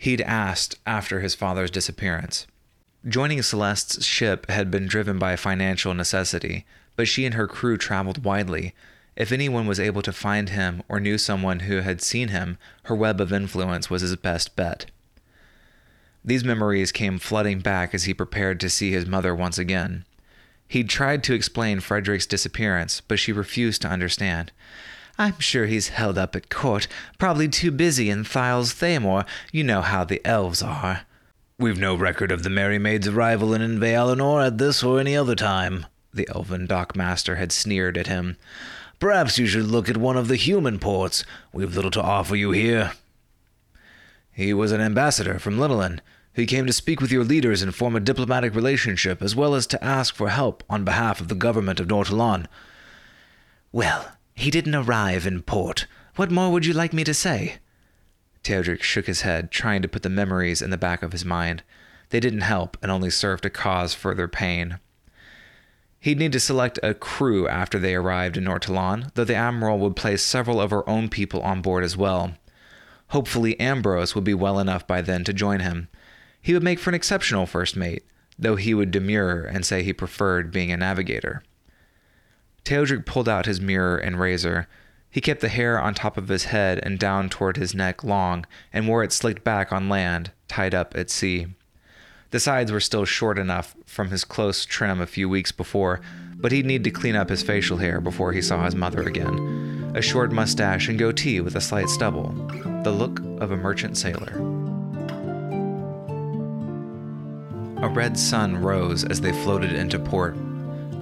he'd 0.01 0.21
asked 0.21 0.79
after 0.83 1.19
his 1.19 1.35
father's 1.35 1.69
disappearance. 1.69 2.47
Joining 3.07 3.43
Celeste's 3.43 4.03
ship 4.03 4.49
had 4.49 4.71
been 4.71 4.87
driven 4.87 5.19
by 5.19 5.35
financial 5.35 5.93
necessity, 5.93 6.65
but 6.95 7.07
she 7.07 7.23
and 7.23 7.35
her 7.35 7.47
crew 7.47 7.77
traveled 7.77 8.23
widely. 8.23 8.73
If 9.15 9.31
anyone 9.31 9.67
was 9.67 9.79
able 9.79 10.01
to 10.01 10.11
find 10.11 10.49
him 10.49 10.81
or 10.89 10.99
knew 10.99 11.19
someone 11.19 11.61
who 11.61 11.81
had 11.81 12.01
seen 12.01 12.29
him, 12.29 12.57
her 12.85 12.95
web 12.95 13.21
of 13.21 13.31
influence 13.31 13.91
was 13.91 14.01
his 14.01 14.15
best 14.15 14.55
bet. 14.55 14.87
These 16.25 16.43
memories 16.43 16.91
came 16.91 17.19
flooding 17.19 17.59
back 17.59 17.93
as 17.93 18.05
he 18.05 18.13
prepared 18.15 18.59
to 18.61 18.71
see 18.71 18.91
his 18.91 19.05
mother 19.05 19.35
once 19.35 19.59
again. 19.59 20.05
He'd 20.67 20.89
tried 20.89 21.23
to 21.25 21.35
explain 21.35 21.79
Frederick's 21.79 22.25
disappearance, 22.25 23.01
but 23.01 23.19
she 23.19 23.31
refused 23.31 23.83
to 23.83 23.87
understand. 23.87 24.51
I'm 25.17 25.39
sure 25.39 25.65
he's 25.65 25.89
held 25.89 26.17
up 26.17 26.35
at 26.35 26.49
court, 26.49 26.87
probably 27.17 27.47
too 27.47 27.71
busy 27.71 28.09
in 28.09 28.23
Thyle's 28.23 28.73
Thamor. 28.73 29.25
You 29.51 29.63
know 29.63 29.81
how 29.81 30.03
the 30.03 30.25
elves 30.25 30.63
are. 30.63 31.01
We've 31.59 31.77
no 31.77 31.95
record 31.95 32.31
of 32.31 32.43
the 32.43 32.49
Merry 32.49 32.79
Maid's 32.79 33.07
arrival 33.07 33.53
in 33.53 33.61
Invealinor 33.61 34.47
at 34.47 34.57
this 34.57 34.81
or 34.81 34.99
any 34.99 35.15
other 35.15 35.35
time, 35.35 35.85
the 36.13 36.27
elven 36.33 36.67
dockmaster 36.67 37.37
had 37.37 37.51
sneered 37.51 37.97
at 37.97 38.07
him. 38.07 38.37
Perhaps 38.99 39.37
you 39.37 39.47
should 39.47 39.65
look 39.65 39.89
at 39.89 39.97
one 39.97 40.17
of 40.17 40.27
the 40.27 40.35
human 40.35 40.79
ports. 40.79 41.23
We've 41.53 41.75
little 41.75 41.91
to 41.91 42.01
offer 42.01 42.35
you 42.35 42.51
here. 42.51 42.93
He 44.31 44.53
was 44.53 44.71
an 44.71 44.81
ambassador 44.81 45.39
from 45.39 45.57
Linolen. 45.57 45.99
He 46.33 46.45
came 46.45 46.65
to 46.65 46.73
speak 46.73 47.01
with 47.01 47.11
your 47.11 47.23
leaders 47.23 47.61
and 47.61 47.75
form 47.75 47.95
a 47.95 47.99
diplomatic 47.99 48.55
relationship, 48.55 49.21
as 49.21 49.35
well 49.35 49.53
as 49.53 49.67
to 49.67 49.83
ask 49.83 50.15
for 50.15 50.29
help 50.29 50.63
on 50.69 50.85
behalf 50.85 51.19
of 51.19 51.27
the 51.27 51.35
government 51.35 51.79
of 51.79 51.87
Nortalan. 51.87 52.47
Well, 53.71 54.13
he 54.41 54.49
didn't 54.49 54.73
arrive 54.73 55.27
in 55.27 55.43
port. 55.43 55.85
What 56.15 56.31
more 56.31 56.51
would 56.51 56.65
you 56.65 56.73
like 56.73 56.93
me 56.93 57.03
to 57.03 57.13
say? 57.13 57.57
Teodric 58.43 58.81
shook 58.81 59.05
his 59.05 59.21
head, 59.21 59.51
trying 59.51 59.83
to 59.83 59.87
put 59.87 60.01
the 60.01 60.09
memories 60.09 60.63
in 60.63 60.71
the 60.71 60.79
back 60.79 61.03
of 61.03 61.11
his 61.11 61.23
mind. 61.23 61.61
They 62.09 62.19
didn't 62.19 62.41
help 62.41 62.75
and 62.81 62.91
only 62.91 63.11
served 63.11 63.43
to 63.43 63.51
cause 63.51 63.93
further 63.93 64.27
pain. 64.27 64.79
He'd 65.99 66.17
need 66.17 66.31
to 66.31 66.39
select 66.39 66.79
a 66.81 66.95
crew 66.95 67.47
after 67.47 67.77
they 67.77 67.93
arrived 67.93 68.35
in 68.35 68.45
Nortalan, 68.45 69.13
though 69.13 69.25
the 69.25 69.35
Admiral 69.35 69.77
would 69.77 69.95
place 69.95 70.23
several 70.23 70.59
of 70.59 70.71
her 70.71 70.89
own 70.89 71.07
people 71.07 71.41
on 71.41 71.61
board 71.61 71.83
as 71.83 71.95
well. 71.95 72.33
Hopefully, 73.09 73.59
Ambrose 73.59 74.15
would 74.15 74.23
be 74.23 74.33
well 74.33 74.57
enough 74.57 74.87
by 74.87 75.01
then 75.01 75.23
to 75.25 75.33
join 75.33 75.59
him. 75.59 75.87
He 76.41 76.55
would 76.55 76.63
make 76.63 76.79
for 76.79 76.89
an 76.89 76.95
exceptional 76.95 77.45
first 77.45 77.75
mate, 77.75 78.03
though 78.39 78.55
he 78.55 78.73
would 78.73 78.89
demur 78.89 79.43
and 79.43 79.63
say 79.63 79.83
he 79.83 79.93
preferred 79.93 80.51
being 80.51 80.71
a 80.71 80.77
navigator. 80.77 81.43
Teodric 82.63 83.05
pulled 83.05 83.27
out 83.27 83.45
his 83.45 83.61
mirror 83.61 83.97
and 83.97 84.19
razor. 84.19 84.67
He 85.09 85.21
kept 85.21 85.41
the 85.41 85.49
hair 85.49 85.79
on 85.79 85.93
top 85.93 86.17
of 86.17 86.27
his 86.27 86.45
head 86.45 86.79
and 86.83 86.97
down 86.97 87.29
toward 87.29 87.57
his 87.57 87.75
neck 87.75 88.03
long, 88.03 88.45
and 88.71 88.87
wore 88.87 89.03
it 89.03 89.11
slicked 89.11 89.43
back 89.43 89.71
on 89.71 89.89
land, 89.89 90.31
tied 90.47 90.73
up 90.73 90.95
at 90.95 91.09
sea. 91.09 91.47
The 92.31 92.39
sides 92.39 92.71
were 92.71 92.79
still 92.79 93.03
short 93.03 93.37
enough 93.37 93.75
from 93.85 94.09
his 94.09 94.23
close 94.23 94.63
trim 94.63 95.01
a 95.01 95.05
few 95.05 95.27
weeks 95.27 95.51
before, 95.51 95.99
but 96.37 96.53
he'd 96.53 96.65
need 96.65 96.85
to 96.85 96.91
clean 96.91 97.15
up 97.15 97.29
his 97.29 97.43
facial 97.43 97.77
hair 97.77 97.99
before 97.99 98.31
he 98.31 98.41
saw 98.41 98.63
his 98.63 98.75
mother 98.75 99.03
again. 99.03 99.91
A 99.95 100.01
short 100.01 100.31
mustache 100.31 100.87
and 100.87 100.97
goatee 100.97 101.41
with 101.41 101.55
a 101.57 101.61
slight 101.61 101.89
stubble, 101.89 102.29
the 102.83 102.91
look 102.91 103.19
of 103.41 103.51
a 103.51 103.57
merchant 103.57 103.97
sailor. 103.97 104.37
A 107.83 107.89
red 107.89 108.17
sun 108.17 108.55
rose 108.61 109.03
as 109.03 109.19
they 109.19 109.33
floated 109.33 109.73
into 109.73 109.99
port. 109.99 110.37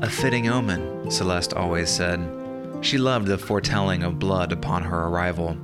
A 0.01 0.10
fitting 0.10 0.50
omen, 0.50 0.99
Celeste 1.10 1.54
always 1.54 1.89
said. 1.89 2.20
She 2.82 3.00
loved 3.00 3.25
the 3.25 3.38
foretelling 3.38 4.04
of 4.04 4.20
blood 4.20 4.51
upon 4.51 4.84
her 4.84 5.08
arrival. 5.08 5.58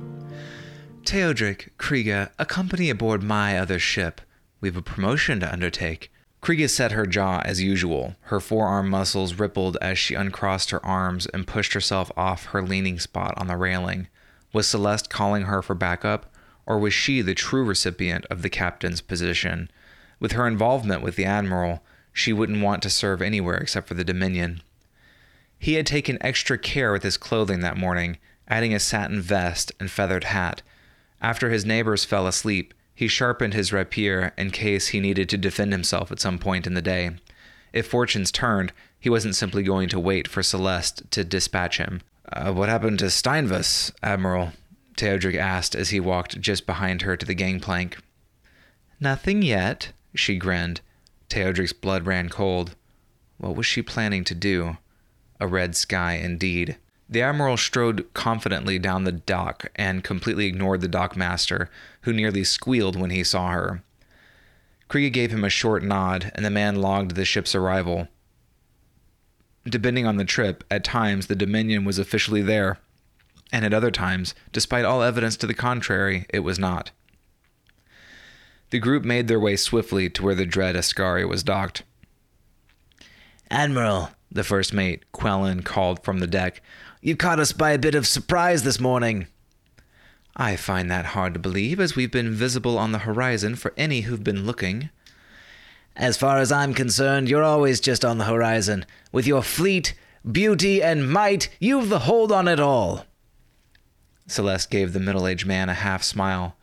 Teodric, 1.04 1.70
Kriga, 1.78 2.30
accompany 2.38 2.90
aboard 2.90 3.22
my 3.22 3.56
other 3.56 3.78
ship. 3.78 4.20
We've 4.60 4.76
a 4.76 4.82
promotion 4.82 5.38
to 5.40 5.52
undertake. 5.52 6.10
Kriga 6.42 6.68
set 6.68 6.92
her 6.92 7.06
jaw 7.06 7.42
as 7.44 7.62
usual. 7.62 8.16
Her 8.22 8.40
forearm 8.40 8.90
muscles 8.90 9.34
rippled 9.34 9.78
as 9.80 9.98
she 9.98 10.14
uncrossed 10.14 10.70
her 10.70 10.84
arms 10.84 11.26
and 11.26 11.46
pushed 11.46 11.74
herself 11.74 12.10
off 12.16 12.46
her 12.46 12.62
leaning 12.62 12.98
spot 12.98 13.34
on 13.36 13.46
the 13.46 13.56
railing. 13.56 14.08
Was 14.52 14.66
Celeste 14.66 15.08
calling 15.10 15.44
her 15.44 15.62
for 15.62 15.74
backup, 15.74 16.26
or 16.66 16.78
was 16.78 16.92
she 16.92 17.22
the 17.22 17.34
true 17.34 17.64
recipient 17.64 18.26
of 18.26 18.42
the 18.42 18.50
captain's 18.50 19.00
position? 19.00 19.70
With 20.18 20.32
her 20.32 20.46
involvement 20.46 21.02
with 21.02 21.14
the 21.14 21.24
admiral, 21.24 21.84
she 22.12 22.32
wouldn't 22.32 22.62
want 22.62 22.82
to 22.82 22.90
serve 22.90 23.22
anywhere 23.22 23.58
except 23.58 23.86
for 23.86 23.94
the 23.94 24.04
Dominion. 24.04 24.62
He 25.66 25.74
had 25.74 25.84
taken 25.84 26.16
extra 26.20 26.58
care 26.58 26.92
with 26.92 27.02
his 27.02 27.16
clothing 27.16 27.58
that 27.58 27.76
morning, 27.76 28.18
adding 28.46 28.72
a 28.72 28.78
satin 28.78 29.20
vest 29.20 29.72
and 29.80 29.90
feathered 29.90 30.22
hat. 30.22 30.62
After 31.20 31.50
his 31.50 31.64
neighbors 31.66 32.04
fell 32.04 32.28
asleep, 32.28 32.72
he 32.94 33.08
sharpened 33.08 33.52
his 33.52 33.72
rapier 33.72 34.32
in 34.38 34.52
case 34.52 34.86
he 34.86 35.00
needed 35.00 35.28
to 35.28 35.36
defend 35.36 35.72
himself 35.72 36.12
at 36.12 36.20
some 36.20 36.38
point 36.38 36.68
in 36.68 36.74
the 36.74 36.80
day. 36.80 37.16
If 37.72 37.88
fortunes 37.88 38.30
turned, 38.30 38.72
he 39.00 39.10
wasn't 39.10 39.34
simply 39.34 39.64
going 39.64 39.88
to 39.88 39.98
wait 39.98 40.28
for 40.28 40.40
Celeste 40.40 41.02
to 41.10 41.24
dispatch 41.24 41.78
him. 41.78 42.00
Uh, 42.32 42.52
what 42.52 42.68
happened 42.68 43.00
to 43.00 43.06
Steinvus, 43.06 43.90
Admiral? 44.04 44.52
Teodric 44.96 45.34
asked 45.34 45.74
as 45.74 45.90
he 45.90 45.98
walked 45.98 46.40
just 46.40 46.64
behind 46.64 47.02
her 47.02 47.16
to 47.16 47.26
the 47.26 47.34
gangplank. 47.34 47.96
Nothing 49.00 49.42
yet, 49.42 49.90
she 50.14 50.36
grinned. 50.36 50.80
Teodric's 51.28 51.72
blood 51.72 52.06
ran 52.06 52.28
cold. 52.28 52.76
What 53.38 53.56
was 53.56 53.66
she 53.66 53.82
planning 53.82 54.22
to 54.22 54.34
do? 54.36 54.76
A 55.40 55.46
red 55.46 55.76
sky 55.76 56.14
indeed. 56.14 56.76
The 57.08 57.22
admiral 57.22 57.56
strode 57.56 58.12
confidently 58.14 58.78
down 58.78 59.04
the 59.04 59.12
dock 59.12 59.66
and 59.76 60.02
completely 60.02 60.46
ignored 60.46 60.80
the 60.80 60.88
dockmaster, 60.88 61.68
who 62.02 62.12
nearly 62.12 62.42
squealed 62.42 62.98
when 62.98 63.10
he 63.10 63.22
saw 63.22 63.50
her. 63.50 63.82
Kriega 64.88 65.12
gave 65.12 65.30
him 65.32 65.44
a 65.44 65.50
short 65.50 65.82
nod, 65.82 66.32
and 66.34 66.44
the 66.44 66.50
man 66.50 66.76
logged 66.76 67.14
the 67.14 67.24
ship's 67.24 67.54
arrival. 67.54 68.08
Depending 69.64 70.06
on 70.06 70.16
the 70.16 70.24
trip, 70.24 70.64
at 70.70 70.84
times 70.84 71.26
the 71.26 71.36
Dominion 71.36 71.84
was 71.84 71.98
officially 71.98 72.42
there, 72.42 72.78
and 73.52 73.64
at 73.64 73.74
other 73.74 73.90
times, 73.90 74.34
despite 74.52 74.84
all 74.84 75.02
evidence 75.02 75.36
to 75.36 75.46
the 75.46 75.54
contrary, 75.54 76.26
it 76.30 76.40
was 76.40 76.58
not. 76.58 76.90
The 78.70 78.78
group 78.78 79.04
made 79.04 79.28
their 79.28 79.40
way 79.40 79.56
swiftly 79.56 80.10
to 80.10 80.22
where 80.24 80.34
the 80.34 80.46
dread 80.46 80.74
Ascari 80.74 81.28
was 81.28 81.42
docked. 81.42 81.82
Admiral, 83.50 84.10
the 84.30 84.44
first 84.44 84.72
mate, 84.72 85.04
Quellen, 85.12 85.64
called 85.64 86.04
from 86.04 86.18
the 86.18 86.26
deck, 86.26 86.62
you 87.00 87.16
caught 87.16 87.40
us 87.40 87.52
by 87.52 87.72
a 87.72 87.78
bit 87.78 87.94
of 87.94 88.06
surprise 88.06 88.62
this 88.62 88.80
morning. 88.80 89.26
I 90.36 90.56
find 90.56 90.90
that 90.90 91.06
hard 91.06 91.34
to 91.34 91.40
believe, 91.40 91.80
as 91.80 91.96
we've 91.96 92.10
been 92.10 92.32
visible 92.32 92.78
on 92.78 92.92
the 92.92 93.00
horizon 93.00 93.56
for 93.56 93.72
any 93.76 94.02
who've 94.02 94.24
been 94.24 94.44
looking. 94.44 94.90
As 95.96 96.18
far 96.18 96.38
as 96.38 96.52
I'm 96.52 96.74
concerned, 96.74 97.28
you're 97.28 97.42
always 97.42 97.80
just 97.80 98.04
on 98.04 98.18
the 98.18 98.26
horizon. 98.26 98.84
With 99.12 99.26
your 99.26 99.42
fleet, 99.42 99.94
beauty, 100.30 100.82
and 100.82 101.10
might, 101.10 101.48
you've 101.58 101.88
the 101.88 102.00
hold 102.00 102.30
on 102.32 102.48
it 102.48 102.60
all. 102.60 103.06
Celeste 104.26 104.70
gave 104.70 104.92
the 104.92 105.00
middle 105.00 105.26
aged 105.26 105.46
man 105.46 105.70
a 105.70 105.74
half 105.74 106.02
smile. 106.02 106.56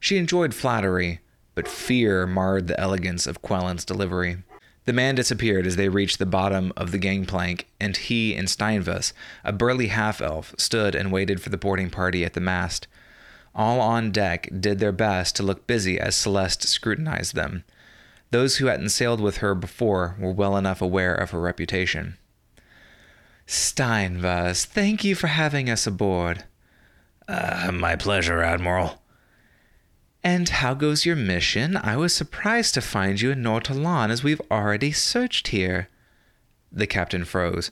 She 0.00 0.18
enjoyed 0.18 0.52
flattery, 0.52 1.20
but 1.54 1.68
fear 1.68 2.26
marred 2.26 2.66
the 2.66 2.78
elegance 2.78 3.26
of 3.26 3.40
Quellen's 3.40 3.86
delivery. 3.86 4.38
The 4.86 4.92
man 4.92 5.14
disappeared 5.14 5.66
as 5.66 5.76
they 5.76 5.88
reached 5.88 6.18
the 6.18 6.26
bottom 6.26 6.72
of 6.76 6.90
the 6.90 6.98
gangplank, 6.98 7.66
and 7.80 7.96
he 7.96 8.34
and 8.34 8.48
Steinvus, 8.48 9.12
a 9.42 9.52
burly 9.52 9.86
half 9.86 10.20
elf, 10.20 10.54
stood 10.58 10.94
and 10.94 11.10
waited 11.10 11.40
for 11.40 11.48
the 11.48 11.56
boarding 11.56 11.88
party 11.88 12.24
at 12.24 12.34
the 12.34 12.40
mast. 12.40 12.86
All 13.54 13.80
on 13.80 14.10
deck 14.10 14.48
did 14.60 14.80
their 14.80 14.92
best 14.92 15.36
to 15.36 15.42
look 15.42 15.66
busy 15.66 15.98
as 15.98 16.16
Celeste 16.16 16.64
scrutinized 16.64 17.34
them. 17.34 17.64
Those 18.30 18.56
who 18.56 18.66
hadn't 18.66 18.88
sailed 18.90 19.20
with 19.20 19.38
her 19.38 19.54
before 19.54 20.16
were 20.18 20.32
well 20.32 20.56
enough 20.56 20.82
aware 20.82 21.14
of 21.14 21.30
her 21.30 21.40
reputation. 21.40 22.18
Steinvus, 23.46 24.64
thank 24.64 25.04
you 25.04 25.14
for 25.14 25.28
having 25.28 25.70
us 25.70 25.86
aboard. 25.86 26.44
Uh, 27.28 27.70
my 27.72 27.96
pleasure, 27.96 28.42
Admiral. 28.42 29.00
And 30.24 30.48
how 30.48 30.72
goes 30.72 31.04
your 31.04 31.16
mission? 31.16 31.76
I 31.76 31.98
was 31.98 32.14
surprised 32.14 32.72
to 32.74 32.80
find 32.80 33.20
you 33.20 33.32
in 33.32 33.42
Nortalan 33.42 34.08
as 34.08 34.24
we've 34.24 34.40
already 34.50 34.90
searched 34.90 35.48
here. 35.48 35.90
The 36.72 36.86
captain 36.86 37.26
froze. 37.26 37.70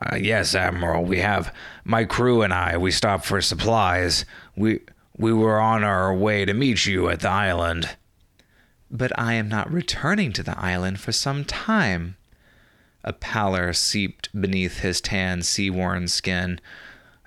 Uh, 0.00 0.16
yes, 0.16 0.54
Admiral, 0.54 1.04
we 1.04 1.18
have. 1.18 1.54
My 1.84 2.04
crew 2.04 2.40
and 2.40 2.54
I, 2.54 2.78
we 2.78 2.90
stopped 2.90 3.26
for 3.26 3.42
supplies. 3.42 4.24
We 4.56 4.80
we 5.16 5.32
were 5.32 5.60
on 5.60 5.84
our 5.84 6.14
way 6.14 6.44
to 6.44 6.54
meet 6.54 6.86
you 6.86 7.10
at 7.10 7.20
the 7.20 7.28
island. 7.28 7.96
But 8.90 9.16
I 9.18 9.34
am 9.34 9.48
not 9.48 9.70
returning 9.70 10.32
to 10.34 10.42
the 10.42 10.58
island 10.58 11.00
for 11.00 11.12
some 11.12 11.44
time. 11.44 12.16
A 13.04 13.12
pallor 13.12 13.72
seeped 13.74 14.28
beneath 14.40 14.78
his 14.78 15.00
tan, 15.00 15.42
sea-worn 15.42 16.08
skin. 16.08 16.60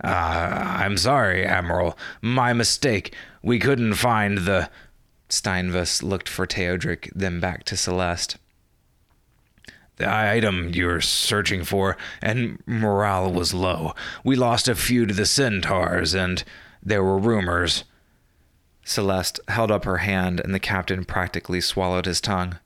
Uh, 0.03 0.07
I'm 0.07 0.97
sorry, 0.97 1.45
Admiral. 1.45 1.97
My 2.21 2.53
mistake. 2.53 3.13
We 3.41 3.59
couldn't 3.59 3.95
find 3.95 4.39
the. 4.39 4.69
Steinvus 5.29 6.03
looked 6.03 6.27
for 6.27 6.45
Teodric, 6.45 7.09
then 7.15 7.39
back 7.39 7.63
to 7.63 7.77
Celeste. 7.77 8.35
The 9.95 10.13
item 10.13 10.71
you're 10.73 10.99
searching 10.99 11.63
for, 11.63 11.95
and 12.21 12.61
morale 12.65 13.31
was 13.31 13.53
low. 13.53 13.93
We 14.25 14.35
lost 14.35 14.67
a 14.67 14.75
few 14.75 15.05
to 15.05 15.13
the 15.13 15.25
centaurs, 15.25 16.13
and 16.13 16.43
there 16.83 17.03
were 17.03 17.17
rumors. 17.17 17.85
Celeste 18.83 19.39
held 19.47 19.71
up 19.71 19.85
her 19.85 19.99
hand, 19.99 20.39
and 20.39 20.53
the 20.53 20.59
captain 20.59 21.05
practically 21.05 21.61
swallowed 21.61 22.05
his 22.05 22.19
tongue. 22.19 22.57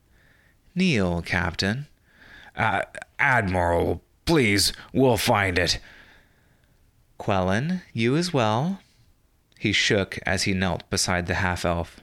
Kneel, 0.74 1.22
Captain. 1.22 1.86
Uh, 2.56 2.82
Admiral, 3.18 4.02
please, 4.24 4.72
we'll 4.92 5.16
find 5.16 5.58
it. 5.58 5.78
Quellen, 7.20 7.82
you 7.92 8.16
as 8.16 8.32
well. 8.32 8.80
He 9.58 9.72
shook 9.72 10.18
as 10.26 10.44
he 10.44 10.54
knelt 10.54 10.88
beside 10.90 11.26
the 11.26 11.34
half 11.34 11.64
elf. 11.64 12.00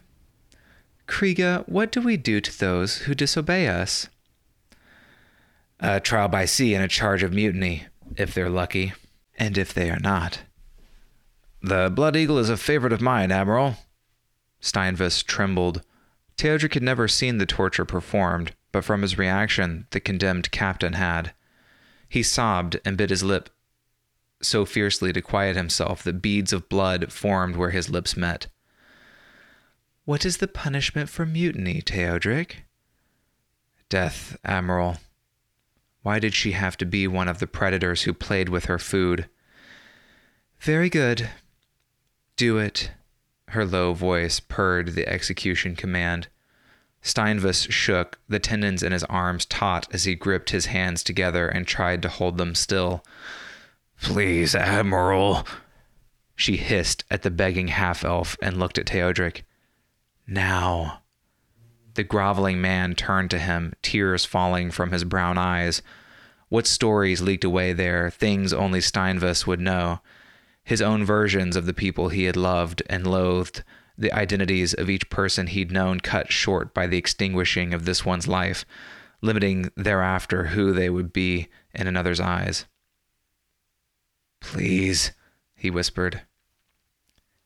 Kriega, 1.07 1.67
what 1.67 1.91
do 1.91 2.01
we 2.01 2.17
do 2.17 2.41
to 2.41 2.59
those 2.59 2.99
who 2.99 3.13
disobey 3.13 3.67
us? 3.67 4.07
A 5.79 5.99
trial 5.99 6.29
by 6.29 6.45
sea 6.45 6.73
and 6.73 6.83
a 6.83 6.87
charge 6.87 7.23
of 7.23 7.33
mutiny, 7.33 7.87
if 8.15 8.33
they're 8.33 8.49
lucky. 8.49 8.93
And 9.37 9.57
if 9.57 9.73
they 9.73 9.89
are 9.89 9.99
not? 9.99 10.41
The 11.61 11.91
Blood 11.93 12.15
Eagle 12.15 12.37
is 12.37 12.49
a 12.49 12.57
favorite 12.57 12.93
of 12.93 13.01
mine, 13.01 13.31
Admiral. 13.31 13.77
Steinvus 14.61 15.23
trembled. 15.23 15.81
Teodric 16.37 16.73
had 16.73 16.83
never 16.83 17.07
seen 17.07 17.37
the 17.37 17.45
torture 17.45 17.85
performed, 17.85 18.53
but 18.71 18.83
from 18.83 19.01
his 19.01 19.17
reaction, 19.17 19.87
the 19.91 19.99
condemned 19.99 20.51
captain 20.51 20.93
had. 20.93 21.33
He 22.07 22.23
sobbed 22.23 22.79
and 22.85 22.97
bit 22.97 23.09
his 23.09 23.23
lip 23.23 23.49
so 24.45 24.65
fiercely 24.65 25.13
to 25.13 25.21
quiet 25.21 25.55
himself 25.55 26.03
that 26.03 26.21
beads 26.21 26.53
of 26.53 26.69
blood 26.69 27.11
formed 27.11 27.55
where 27.55 27.71
his 27.71 27.89
lips 27.89 28.17
met. 28.17 28.47
What 30.05 30.25
is 30.25 30.37
the 30.37 30.47
punishment 30.47 31.09
for 31.09 31.25
mutiny, 31.25 31.81
Teodric? 31.81 32.65
Death, 33.89 34.37
Admiral. 34.43 34.97
Why 36.01 36.19
did 36.19 36.33
she 36.33 36.51
have 36.51 36.75
to 36.77 36.85
be 36.85 37.07
one 37.07 37.27
of 37.29 37.39
the 37.39 37.47
predators 37.47 38.03
who 38.03 38.13
played 38.13 38.49
with 38.49 38.65
her 38.65 38.79
food? 38.79 39.29
Very 40.59 40.89
good. 40.89 41.29
Do 42.35 42.57
it. 42.57 42.91
Her 43.49 43.65
low 43.65 43.93
voice 43.93 44.39
purred 44.39 44.95
the 44.95 45.07
execution 45.07 45.75
command. 45.75 46.27
Steinvus 47.01 47.69
shook, 47.69 48.17
the 48.27 48.39
tendons 48.39 48.81
in 48.81 48.91
his 48.91 49.03
arms 49.05 49.45
taut 49.45 49.87
as 49.93 50.05
he 50.05 50.15
gripped 50.15 50.49
his 50.49 50.67
hands 50.67 51.03
together 51.03 51.47
and 51.47 51.67
tried 51.67 52.01
to 52.01 52.09
hold 52.09 52.37
them 52.37 52.55
still. 52.55 53.03
Please, 54.03 54.53
Admiral. 54.53 55.47
She 56.35 56.57
hissed 56.57 57.03
at 57.09 57.21
the 57.21 57.31
begging 57.31 57.69
half 57.69 58.03
elf 58.03 58.37
and 58.41 58.57
looked 58.57 58.77
at 58.77 58.85
Teodric. 58.85 59.43
Now. 60.27 61.01
The 61.95 62.03
groveling 62.03 62.59
man 62.59 62.95
turned 62.95 63.31
to 63.31 63.39
him, 63.39 63.73
tears 63.81 64.25
falling 64.25 64.71
from 64.71 64.91
his 64.91 65.03
brown 65.03 65.37
eyes. 65.37 65.81
What 66.49 66.67
stories 66.67 67.21
leaked 67.21 67.43
away 67.43 67.71
there, 67.71 68.09
things 68.09 68.51
only 68.51 68.81
Steinvus 68.81 69.47
would 69.47 69.59
know. 69.59 70.01
his 70.63 70.81
own 70.81 71.05
versions 71.05 71.55
of 71.55 71.65
the 71.65 71.73
people 71.73 72.09
he 72.09 72.23
had 72.23 72.37
loved 72.37 72.81
and 72.89 73.05
loathed, 73.05 73.63
the 73.97 74.11
identities 74.11 74.73
of 74.73 74.89
each 74.89 75.09
person 75.09 75.47
he'd 75.47 75.71
known 75.71 75.99
cut 75.99 76.31
short 76.31 76.73
by 76.73 76.87
the 76.87 76.97
extinguishing 76.97 77.73
of 77.73 77.85
this 77.85 78.05
one's 78.05 78.27
life, 78.27 78.65
limiting 79.21 79.69
thereafter 79.75 80.45
who 80.47 80.73
they 80.73 80.89
would 80.89 81.13
be 81.13 81.47
in 81.73 81.87
another's 81.87 82.19
eyes. 82.19 82.65
Please, 84.43 85.13
he 85.55 85.71
whispered. 85.71 86.21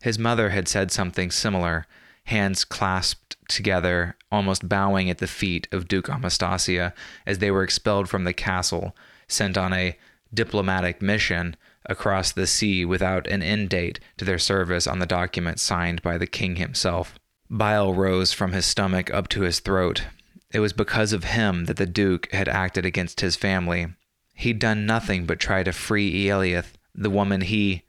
His 0.01 0.19
mother 0.19 0.49
had 0.49 0.67
said 0.67 0.91
something 0.91 1.31
similar, 1.31 1.87
hands 2.25 2.65
clasped 2.65 3.37
together, 3.47 4.17
almost 4.31 4.67
bowing 4.67 5.09
at 5.09 5.19
the 5.19 5.27
feet 5.27 5.67
of 5.71 5.87
Duke 5.87 6.09
Amastasia 6.09 6.93
as 7.25 7.39
they 7.39 7.49
were 7.49 7.63
expelled 7.63 8.09
from 8.09 8.25
the 8.25 8.33
castle, 8.33 8.95
sent 9.27 9.57
on 9.57 9.71
a 9.71 9.97
diplomatic 10.33 11.01
mission 11.01 11.55
across 11.85 12.31
the 12.31 12.47
sea 12.47 12.83
without 12.83 13.27
an 13.27 13.41
end 13.41 13.69
date 13.69 13.99
to 14.17 14.25
their 14.25 14.39
service 14.39 14.85
on 14.85 14.99
the 14.99 15.05
document 15.05 15.59
signed 15.59 16.01
by 16.01 16.17
the 16.17 16.27
king 16.27 16.57
himself. 16.57 17.17
Bile 17.49 17.93
rose 17.93 18.33
from 18.33 18.51
his 18.51 18.65
stomach 18.65 19.13
up 19.13 19.29
to 19.29 19.41
his 19.41 19.61
throat. 19.61 20.03
It 20.51 20.59
was 20.59 20.73
because 20.73 21.13
of 21.13 21.23
him 21.23 21.65
that 21.65 21.77
the 21.77 21.85
Duke 21.85 22.31
had 22.33 22.49
acted 22.49 22.85
against 22.85 23.21
his 23.21 23.37
family. 23.37 23.87
He'd 24.33 24.59
done 24.59 24.85
nothing 24.85 25.25
but 25.25 25.39
try 25.39 25.63
to 25.63 25.71
free 25.71 26.25
Eliath, 26.25 26.76
the 26.97 27.09
woman 27.09 27.41
he. 27.41 27.83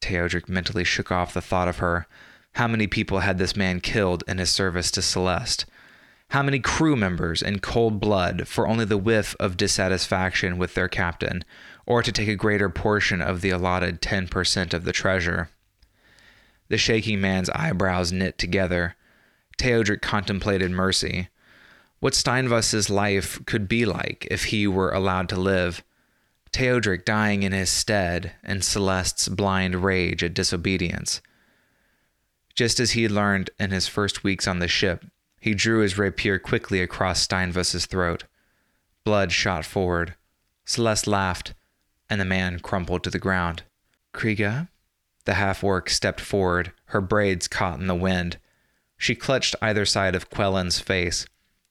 Teodric 0.00 0.48
mentally 0.48 0.84
shook 0.84 1.10
off 1.10 1.34
the 1.34 1.40
thought 1.40 1.68
of 1.68 1.78
her. 1.78 2.06
How 2.52 2.68
many 2.68 2.86
people 2.86 3.20
had 3.20 3.38
this 3.38 3.56
man 3.56 3.80
killed 3.80 4.24
in 4.28 4.38
his 4.38 4.50
service 4.50 4.90
to 4.92 5.02
Celeste? 5.02 5.66
How 6.30 6.42
many 6.42 6.60
crew 6.60 6.94
members 6.94 7.42
in 7.42 7.58
cold 7.58 8.00
blood 8.00 8.46
for 8.46 8.68
only 8.68 8.84
the 8.84 8.98
whiff 8.98 9.34
of 9.40 9.56
dissatisfaction 9.56 10.58
with 10.58 10.74
their 10.74 10.88
captain, 10.88 11.42
or 11.86 12.02
to 12.02 12.12
take 12.12 12.28
a 12.28 12.36
greater 12.36 12.68
portion 12.68 13.22
of 13.22 13.40
the 13.40 13.50
allotted 13.50 14.02
10% 14.02 14.74
of 14.74 14.84
the 14.84 14.92
treasure? 14.92 15.48
The 16.68 16.76
shaking 16.76 17.20
man's 17.20 17.48
eyebrows 17.50 18.12
knit 18.12 18.38
together. 18.38 18.94
Teodric 19.58 20.02
contemplated 20.02 20.70
mercy. 20.70 21.28
What 22.00 22.14
Steinvus's 22.14 22.90
life 22.90 23.44
could 23.46 23.66
be 23.66 23.84
like 23.84 24.28
if 24.30 24.44
he 24.44 24.66
were 24.66 24.92
allowed 24.92 25.28
to 25.30 25.40
live. 25.40 25.82
Teodric 26.52 27.04
dying 27.04 27.42
in 27.42 27.52
his 27.52 27.70
stead, 27.70 28.32
and 28.42 28.64
Celeste's 28.64 29.28
blind 29.28 29.82
rage 29.82 30.22
at 30.24 30.34
disobedience. 30.34 31.20
Just 32.54 32.80
as 32.80 32.92
he 32.92 33.04
had 33.04 33.12
learned 33.12 33.50
in 33.58 33.70
his 33.70 33.86
first 33.86 34.24
weeks 34.24 34.48
on 34.48 34.58
the 34.58 34.68
ship, 34.68 35.04
he 35.40 35.54
drew 35.54 35.80
his 35.80 35.98
rapier 35.98 36.38
quickly 36.38 36.80
across 36.80 37.20
Steinvus's 37.20 37.86
throat. 37.86 38.24
Blood 39.04 39.30
shot 39.30 39.64
forward. 39.64 40.14
Celeste 40.64 41.06
laughed, 41.06 41.54
and 42.10 42.20
the 42.20 42.24
man 42.24 42.58
crumpled 42.58 43.04
to 43.04 43.10
the 43.10 43.18
ground. 43.18 43.62
Kriga? 44.12 44.68
The 45.24 45.34
half 45.34 45.62
orc 45.62 45.90
stepped 45.90 46.20
forward, 46.20 46.72
her 46.86 47.00
braids 47.00 47.48
caught 47.48 47.78
in 47.78 47.86
the 47.86 47.94
wind. 47.94 48.38
She 48.96 49.14
clutched 49.14 49.54
either 49.62 49.84
side 49.84 50.14
of 50.14 50.30
Quellen's 50.30 50.80
face, 50.80 51.26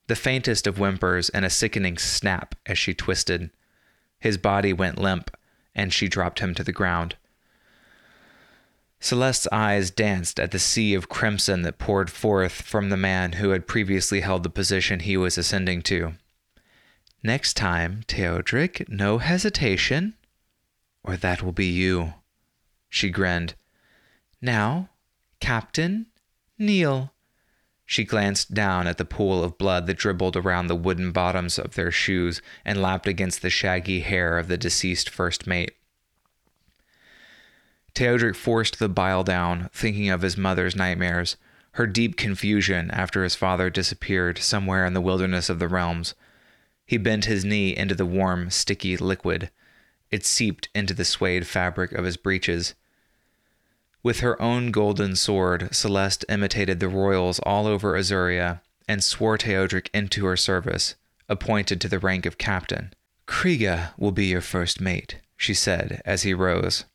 the 0.07 0.15
faintest 0.15 0.67
of 0.67 0.77
whimpers 0.77 1.29
and 1.29 1.43
a 1.43 1.49
sickening 1.49 1.97
snap 1.97 2.55
as 2.65 2.77
she 2.77 2.93
twisted. 2.93 3.49
His 4.19 4.37
body 4.37 4.73
went 4.73 4.99
limp, 4.99 5.35
and 5.75 5.93
she 5.93 6.07
dropped 6.07 6.39
him 6.39 6.55
to 6.55 6.63
the 6.63 6.71
ground. 6.71 7.15
Celeste's 8.99 9.47
eyes 9.51 9.91
danced 9.91 10.39
at 10.39 10.51
the 10.51 10.59
sea 10.59 10.93
of 10.95 11.09
crimson 11.09 11.61
that 11.61 11.77
poured 11.77 12.09
forth 12.09 12.63
from 12.63 12.89
the 12.89 12.97
man 12.97 13.33
who 13.33 13.51
had 13.51 13.67
previously 13.67 14.21
held 14.21 14.43
the 14.43 14.49
position 14.49 15.01
he 15.01 15.15
was 15.15 15.37
ascending 15.37 15.83
to. 15.83 16.13
Next 17.23 17.53
time, 17.55 18.03
Teodric, 18.07 18.89
no 18.89 19.19
hesitation, 19.19 20.15
or 21.03 21.15
that 21.17 21.43
will 21.43 21.51
be 21.51 21.67
you. 21.67 22.15
She 22.89 23.09
grinned. 23.09 23.53
Now, 24.41 24.89
Captain, 25.39 26.07
kneel. 26.57 27.13
She 27.89 28.03
glanced 28.03 28.53
down 28.53 28.85
at 28.85 28.97
the 28.97 29.05
pool 29.05 29.45
of 29.45 29.57
blood 29.57 29.87
that 29.87 29.97
dribbled 29.97 30.35
around 30.35 30.67
the 30.67 30.75
wooden 30.75 31.13
bottoms 31.13 31.57
of 31.57 31.75
their 31.75 31.89
shoes 31.89 32.41
and 32.65 32.81
lapped 32.81 33.07
against 33.07 33.41
the 33.41 33.49
shaggy 33.49 34.01
hair 34.01 34.37
of 34.37 34.49
the 34.49 34.57
deceased 34.57 35.09
first 35.09 35.47
mate. 35.47 35.71
Teodric 37.95 38.35
forced 38.35 38.77
the 38.77 38.89
bile 38.89 39.23
down, 39.23 39.69
thinking 39.73 40.09
of 40.09 40.21
his 40.21 40.35
mother's 40.35 40.75
nightmares, 40.75 41.37
her 41.71 41.87
deep 41.87 42.17
confusion 42.17 42.91
after 42.91 43.23
his 43.23 43.35
father 43.35 43.69
disappeared 43.69 44.37
somewhere 44.37 44.85
in 44.85 44.93
the 44.93 45.01
wilderness 45.01 45.49
of 45.49 45.59
the 45.59 45.69
realms. 45.69 46.13
He 46.85 46.97
bent 46.97 47.23
his 47.23 47.45
knee 47.45 47.75
into 47.75 47.95
the 47.95 48.05
warm, 48.05 48.49
sticky 48.49 48.97
liquid. 48.97 49.49
It 50.11 50.25
seeped 50.25 50.67
into 50.75 50.93
the 50.93 51.05
suede 51.05 51.47
fabric 51.47 51.93
of 51.93 52.03
his 52.03 52.17
breeches. 52.17 52.75
With 54.07 54.21
her 54.21 54.41
own 54.41 54.71
golden 54.71 55.17
sword, 55.17 55.75
Celeste 55.75 56.23
imitated 56.29 56.79
the 56.79 56.87
royals 56.87 57.39
all 57.39 57.67
over 57.67 57.91
Azuria 57.91 58.61
and 58.87 59.03
swore 59.03 59.37
Teodric 59.37 59.89
into 59.93 60.25
her 60.27 60.37
service, 60.37 60.95
appointed 61.27 61.81
to 61.81 61.89
the 61.89 61.99
rank 61.99 62.25
of 62.25 62.37
captain. 62.37 62.93
Kriga 63.27 63.89
will 63.97 64.13
be 64.13 64.27
your 64.27 64.39
first 64.39 64.79
mate, 64.79 65.19
she 65.35 65.53
said 65.53 66.01
as 66.05 66.23
he 66.23 66.33
rose. 66.33 66.85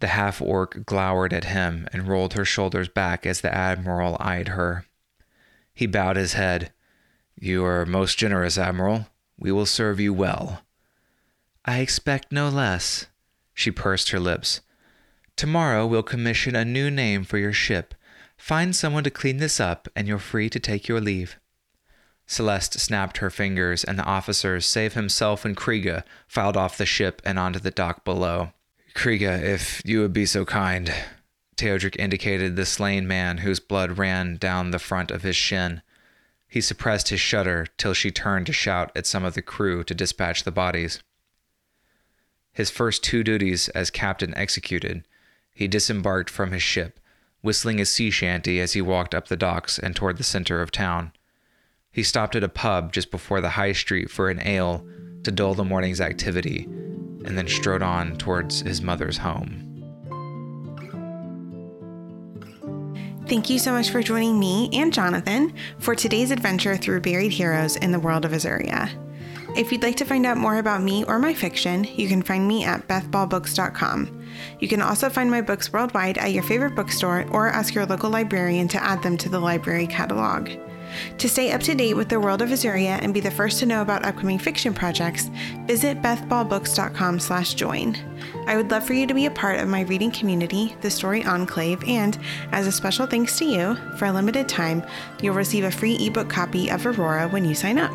The 0.00 0.06
half 0.06 0.40
orc 0.40 0.86
glowered 0.86 1.34
at 1.34 1.44
him 1.44 1.88
and 1.92 2.08
rolled 2.08 2.32
her 2.32 2.46
shoulders 2.46 2.88
back 2.88 3.26
as 3.26 3.42
the 3.42 3.54
admiral 3.54 4.16
eyed 4.18 4.48
her. 4.48 4.86
He 5.74 5.86
bowed 5.86 6.16
his 6.16 6.32
head. 6.32 6.72
You 7.38 7.66
are 7.66 7.84
most 7.84 8.16
generous, 8.16 8.56
Admiral. 8.56 9.08
We 9.38 9.52
will 9.52 9.66
serve 9.66 10.00
you 10.00 10.14
well. 10.14 10.62
I 11.66 11.80
expect 11.80 12.32
no 12.32 12.48
less. 12.48 13.08
She 13.52 13.70
pursed 13.70 14.08
her 14.08 14.18
lips. 14.18 14.62
Tomorrow 15.36 15.86
we'll 15.86 16.02
commission 16.02 16.56
a 16.56 16.64
new 16.64 16.90
name 16.90 17.22
for 17.22 17.36
your 17.36 17.52
ship. 17.52 17.94
Find 18.38 18.74
someone 18.74 19.04
to 19.04 19.10
clean 19.10 19.36
this 19.36 19.60
up, 19.60 19.86
and 19.94 20.08
you're 20.08 20.18
free 20.18 20.48
to 20.48 20.58
take 20.58 20.88
your 20.88 21.00
leave. 21.00 21.36
Celeste 22.26 22.80
snapped 22.80 23.18
her 23.18 23.30
fingers, 23.30 23.84
and 23.84 23.98
the 23.98 24.04
officers, 24.04 24.64
save 24.64 24.94
himself 24.94 25.44
and 25.44 25.56
Kriga, 25.56 26.04
filed 26.26 26.56
off 26.56 26.78
the 26.78 26.86
ship 26.86 27.20
and 27.24 27.38
onto 27.38 27.58
the 27.58 27.70
dock 27.70 28.04
below. 28.04 28.52
Kriga, 28.94 29.42
if 29.42 29.82
you 29.84 30.00
would 30.00 30.14
be 30.14 30.24
so 30.26 30.44
kind. 30.44 30.92
Teodric 31.56 31.96
indicated 31.98 32.56
the 32.56 32.66
slain 32.66 33.06
man 33.06 33.38
whose 33.38 33.60
blood 33.60 33.98
ran 33.98 34.36
down 34.36 34.70
the 34.70 34.78
front 34.78 35.10
of 35.10 35.22
his 35.22 35.36
shin. 35.36 35.82
He 36.48 36.60
suppressed 36.60 37.10
his 37.10 37.20
shudder 37.20 37.66
till 37.76 37.92
she 37.92 38.10
turned 38.10 38.46
to 38.46 38.52
shout 38.52 38.90
at 38.96 39.06
some 39.06 39.24
of 39.24 39.34
the 39.34 39.42
crew 39.42 39.84
to 39.84 39.94
dispatch 39.94 40.44
the 40.44 40.50
bodies. 40.50 41.02
His 42.52 42.70
first 42.70 43.04
two 43.04 43.22
duties 43.22 43.68
as 43.70 43.90
captain 43.90 44.34
executed, 44.34 45.04
he 45.56 45.66
disembarked 45.66 46.28
from 46.28 46.52
his 46.52 46.62
ship, 46.62 47.00
whistling 47.40 47.80
a 47.80 47.86
sea 47.86 48.10
shanty 48.10 48.60
as 48.60 48.74
he 48.74 48.82
walked 48.82 49.14
up 49.14 49.28
the 49.28 49.38
docks 49.38 49.78
and 49.78 49.96
toward 49.96 50.18
the 50.18 50.22
center 50.22 50.60
of 50.60 50.70
town. 50.70 51.12
He 51.90 52.02
stopped 52.02 52.36
at 52.36 52.44
a 52.44 52.48
pub 52.48 52.92
just 52.92 53.10
before 53.10 53.40
the 53.40 53.48
high 53.48 53.72
street 53.72 54.10
for 54.10 54.28
an 54.28 54.46
ale 54.46 54.86
to 55.24 55.30
dull 55.30 55.54
the 55.54 55.64
morning's 55.64 56.00
activity 56.00 56.64
and 57.24 57.38
then 57.38 57.48
strode 57.48 57.80
on 57.80 58.18
towards 58.18 58.60
his 58.60 58.82
mother's 58.82 59.16
home. 59.16 59.62
Thank 63.26 63.48
you 63.48 63.58
so 63.58 63.72
much 63.72 63.88
for 63.88 64.02
joining 64.02 64.38
me 64.38 64.68
and 64.74 64.92
Jonathan 64.92 65.54
for 65.78 65.94
today's 65.94 66.30
adventure 66.30 66.76
through 66.76 67.00
buried 67.00 67.32
heroes 67.32 67.76
in 67.76 67.92
the 67.92 67.98
world 67.98 68.26
of 68.26 68.32
Azuria. 68.32 68.90
If 69.56 69.72
you'd 69.72 69.82
like 69.82 69.96
to 69.96 70.04
find 70.04 70.26
out 70.26 70.36
more 70.36 70.58
about 70.58 70.82
me 70.82 71.02
or 71.04 71.18
my 71.18 71.32
fiction, 71.32 71.84
you 71.84 72.08
can 72.08 72.20
find 72.20 72.46
me 72.46 72.64
at 72.64 72.86
bethballbooks.com. 72.88 74.25
You 74.60 74.68
can 74.68 74.82
also 74.82 75.08
find 75.08 75.30
my 75.30 75.40
books 75.40 75.72
worldwide 75.72 76.18
at 76.18 76.32
your 76.32 76.42
favorite 76.42 76.74
bookstore 76.74 77.26
or 77.30 77.48
ask 77.48 77.74
your 77.74 77.86
local 77.86 78.10
librarian 78.10 78.68
to 78.68 78.82
add 78.82 79.02
them 79.02 79.16
to 79.18 79.28
the 79.28 79.40
library 79.40 79.86
catalog. 79.86 80.50
To 81.18 81.28
stay 81.28 81.52
up 81.52 81.60
to 81.62 81.74
date 81.74 81.94
with 81.94 82.08
the 82.08 82.20
world 82.20 82.40
of 82.42 82.50
Azuria 82.50 82.98
and 83.02 83.12
be 83.12 83.20
the 83.20 83.30
first 83.30 83.58
to 83.58 83.66
know 83.66 83.82
about 83.82 84.04
upcoming 84.04 84.38
fiction 84.38 84.72
projects, 84.72 85.30
visit 85.66 86.00
bethballbooks.com/join. 86.00 87.96
I 88.46 88.56
would 88.56 88.70
love 88.70 88.84
for 88.86 88.94
you 88.94 89.06
to 89.06 89.14
be 89.14 89.26
a 89.26 89.30
part 89.30 89.58
of 89.58 89.68
my 89.68 89.82
reading 89.82 90.10
community, 90.10 90.76
the 90.80 90.90
Story 90.90 91.24
Enclave, 91.24 91.82
and 91.86 92.18
as 92.52 92.66
a 92.66 92.72
special 92.72 93.06
thanks 93.06 93.36
to 93.38 93.44
you, 93.44 93.76
for 93.98 94.06
a 94.06 94.12
limited 94.12 94.48
time, 94.48 94.82
you'll 95.20 95.34
receive 95.34 95.64
a 95.64 95.70
free 95.70 95.96
ebook 96.06 96.28
copy 96.28 96.70
of 96.70 96.86
Aurora 96.86 97.28
when 97.28 97.44
you 97.44 97.54
sign 97.54 97.78
up. 97.78 97.92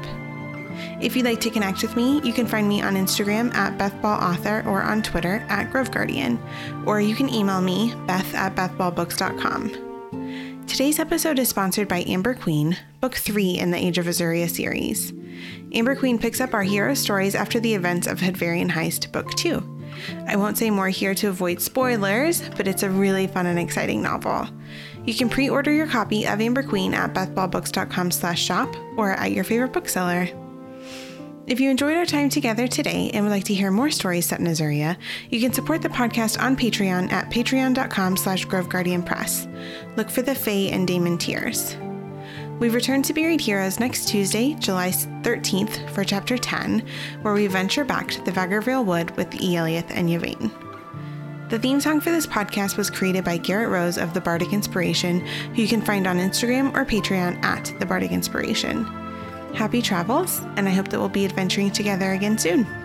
If 1.01 1.15
you'd 1.15 1.25
like 1.25 1.41
to 1.41 1.49
connect 1.49 1.81
with 1.81 1.95
me, 1.95 2.21
you 2.21 2.33
can 2.33 2.45
find 2.45 2.67
me 2.67 2.81
on 2.81 2.95
Instagram 2.95 3.53
at 3.53 3.77
BethBallAuthor 3.77 4.65
or 4.65 4.81
on 4.81 5.01
Twitter 5.01 5.45
at 5.49 5.71
Grove 5.71 5.91
Guardian, 5.91 6.39
or 6.85 7.01
you 7.01 7.15
can 7.15 7.29
email 7.29 7.61
me, 7.61 7.93
beth 8.05 8.33
at 8.35 8.55
bethballbooks.com. 8.55 10.65
Today's 10.67 10.99
episode 10.99 11.39
is 11.39 11.49
sponsored 11.49 11.87
by 11.87 12.03
Amber 12.07 12.33
Queen, 12.33 12.77
book 13.01 13.15
three 13.15 13.57
in 13.57 13.71
the 13.71 13.77
Age 13.77 13.97
of 13.97 14.05
Azuria 14.05 14.49
series. 14.49 15.11
Amber 15.73 15.95
Queen 15.95 16.17
picks 16.17 16.39
up 16.39 16.53
our 16.53 16.63
hero 16.63 16.93
stories 16.93 17.35
after 17.35 17.59
the 17.59 17.73
events 17.73 18.07
of 18.07 18.19
Hadvarian 18.19 18.69
Heist, 18.69 19.11
book 19.11 19.29
two. 19.31 19.63
I 20.27 20.35
won't 20.35 20.57
say 20.57 20.69
more 20.69 20.89
here 20.89 21.13
to 21.15 21.27
avoid 21.27 21.61
spoilers, 21.61 22.47
but 22.55 22.67
it's 22.67 22.83
a 22.83 22.89
really 22.89 23.27
fun 23.27 23.47
and 23.47 23.59
exciting 23.59 24.01
novel. 24.01 24.47
You 25.05 25.13
can 25.13 25.29
pre-order 25.29 25.71
your 25.71 25.87
copy 25.87 26.25
of 26.25 26.39
Amber 26.39 26.63
Queen 26.63 26.93
at 26.93 27.13
bethballbooks.com 27.13 28.11
slash 28.11 28.41
shop 28.41 28.73
or 28.97 29.11
at 29.11 29.31
your 29.31 29.43
favorite 29.43 29.73
bookseller. 29.73 30.29
If 31.47 31.59
you 31.59 31.71
enjoyed 31.71 31.97
our 31.97 32.05
time 32.05 32.29
together 32.29 32.67
today 32.67 33.09
and 33.13 33.25
would 33.25 33.31
like 33.31 33.45
to 33.45 33.53
hear 33.53 33.71
more 33.71 33.89
stories 33.89 34.27
set 34.27 34.39
in 34.39 34.45
Azuria, 34.45 34.95
you 35.31 35.41
can 35.41 35.51
support 35.51 35.81
the 35.81 35.89
podcast 35.89 36.39
on 36.39 36.55
Patreon 36.55 37.11
at 37.11 37.31
patreon.com 37.31 38.15
slash 38.15 38.45
Press. 38.45 39.47
Look 39.95 40.11
for 40.11 40.21
the 40.21 40.35
Fae 40.35 40.69
and 40.71 40.87
Damon 40.87 41.17
tiers. 41.17 41.75
We 42.59 42.69
return 42.69 43.01
to 43.01 43.13
Buried 43.13 43.41
Heroes 43.41 43.79
next 43.79 44.07
Tuesday, 44.07 44.53
July 44.59 44.91
13th, 44.91 45.89
for 45.89 46.03
Chapter 46.03 46.37
10, 46.37 46.85
where 47.23 47.33
we 47.33 47.47
venture 47.47 47.83
back 47.83 48.09
to 48.09 48.21
the 48.21 48.31
Vagervale 48.31 48.85
Wood 48.85 49.17
with 49.17 49.31
Eliath 49.31 49.89
and 49.89 50.11
Yvain. 50.11 50.51
The 51.49 51.57
theme 51.57 51.81
song 51.81 51.99
for 52.01 52.11
this 52.11 52.27
podcast 52.27 52.77
was 52.77 52.91
created 52.91 53.25
by 53.25 53.37
Garrett 53.37 53.69
Rose 53.69 53.97
of 53.97 54.13
The 54.13 54.21
Bardic 54.21 54.53
Inspiration, 54.53 55.25
who 55.55 55.63
you 55.63 55.67
can 55.67 55.81
find 55.81 56.05
on 56.05 56.17
Instagram 56.17 56.73
or 56.75 56.85
Patreon 56.85 57.43
at 57.43 57.73
The 57.79 57.85
Bardic 57.85 58.11
Inspiration. 58.11 59.00
Happy 59.53 59.81
travels, 59.81 60.41
and 60.55 60.67
I 60.67 60.71
hope 60.71 60.87
that 60.89 60.99
we'll 60.99 61.09
be 61.09 61.25
adventuring 61.25 61.71
together 61.71 62.13
again 62.13 62.37
soon. 62.37 62.80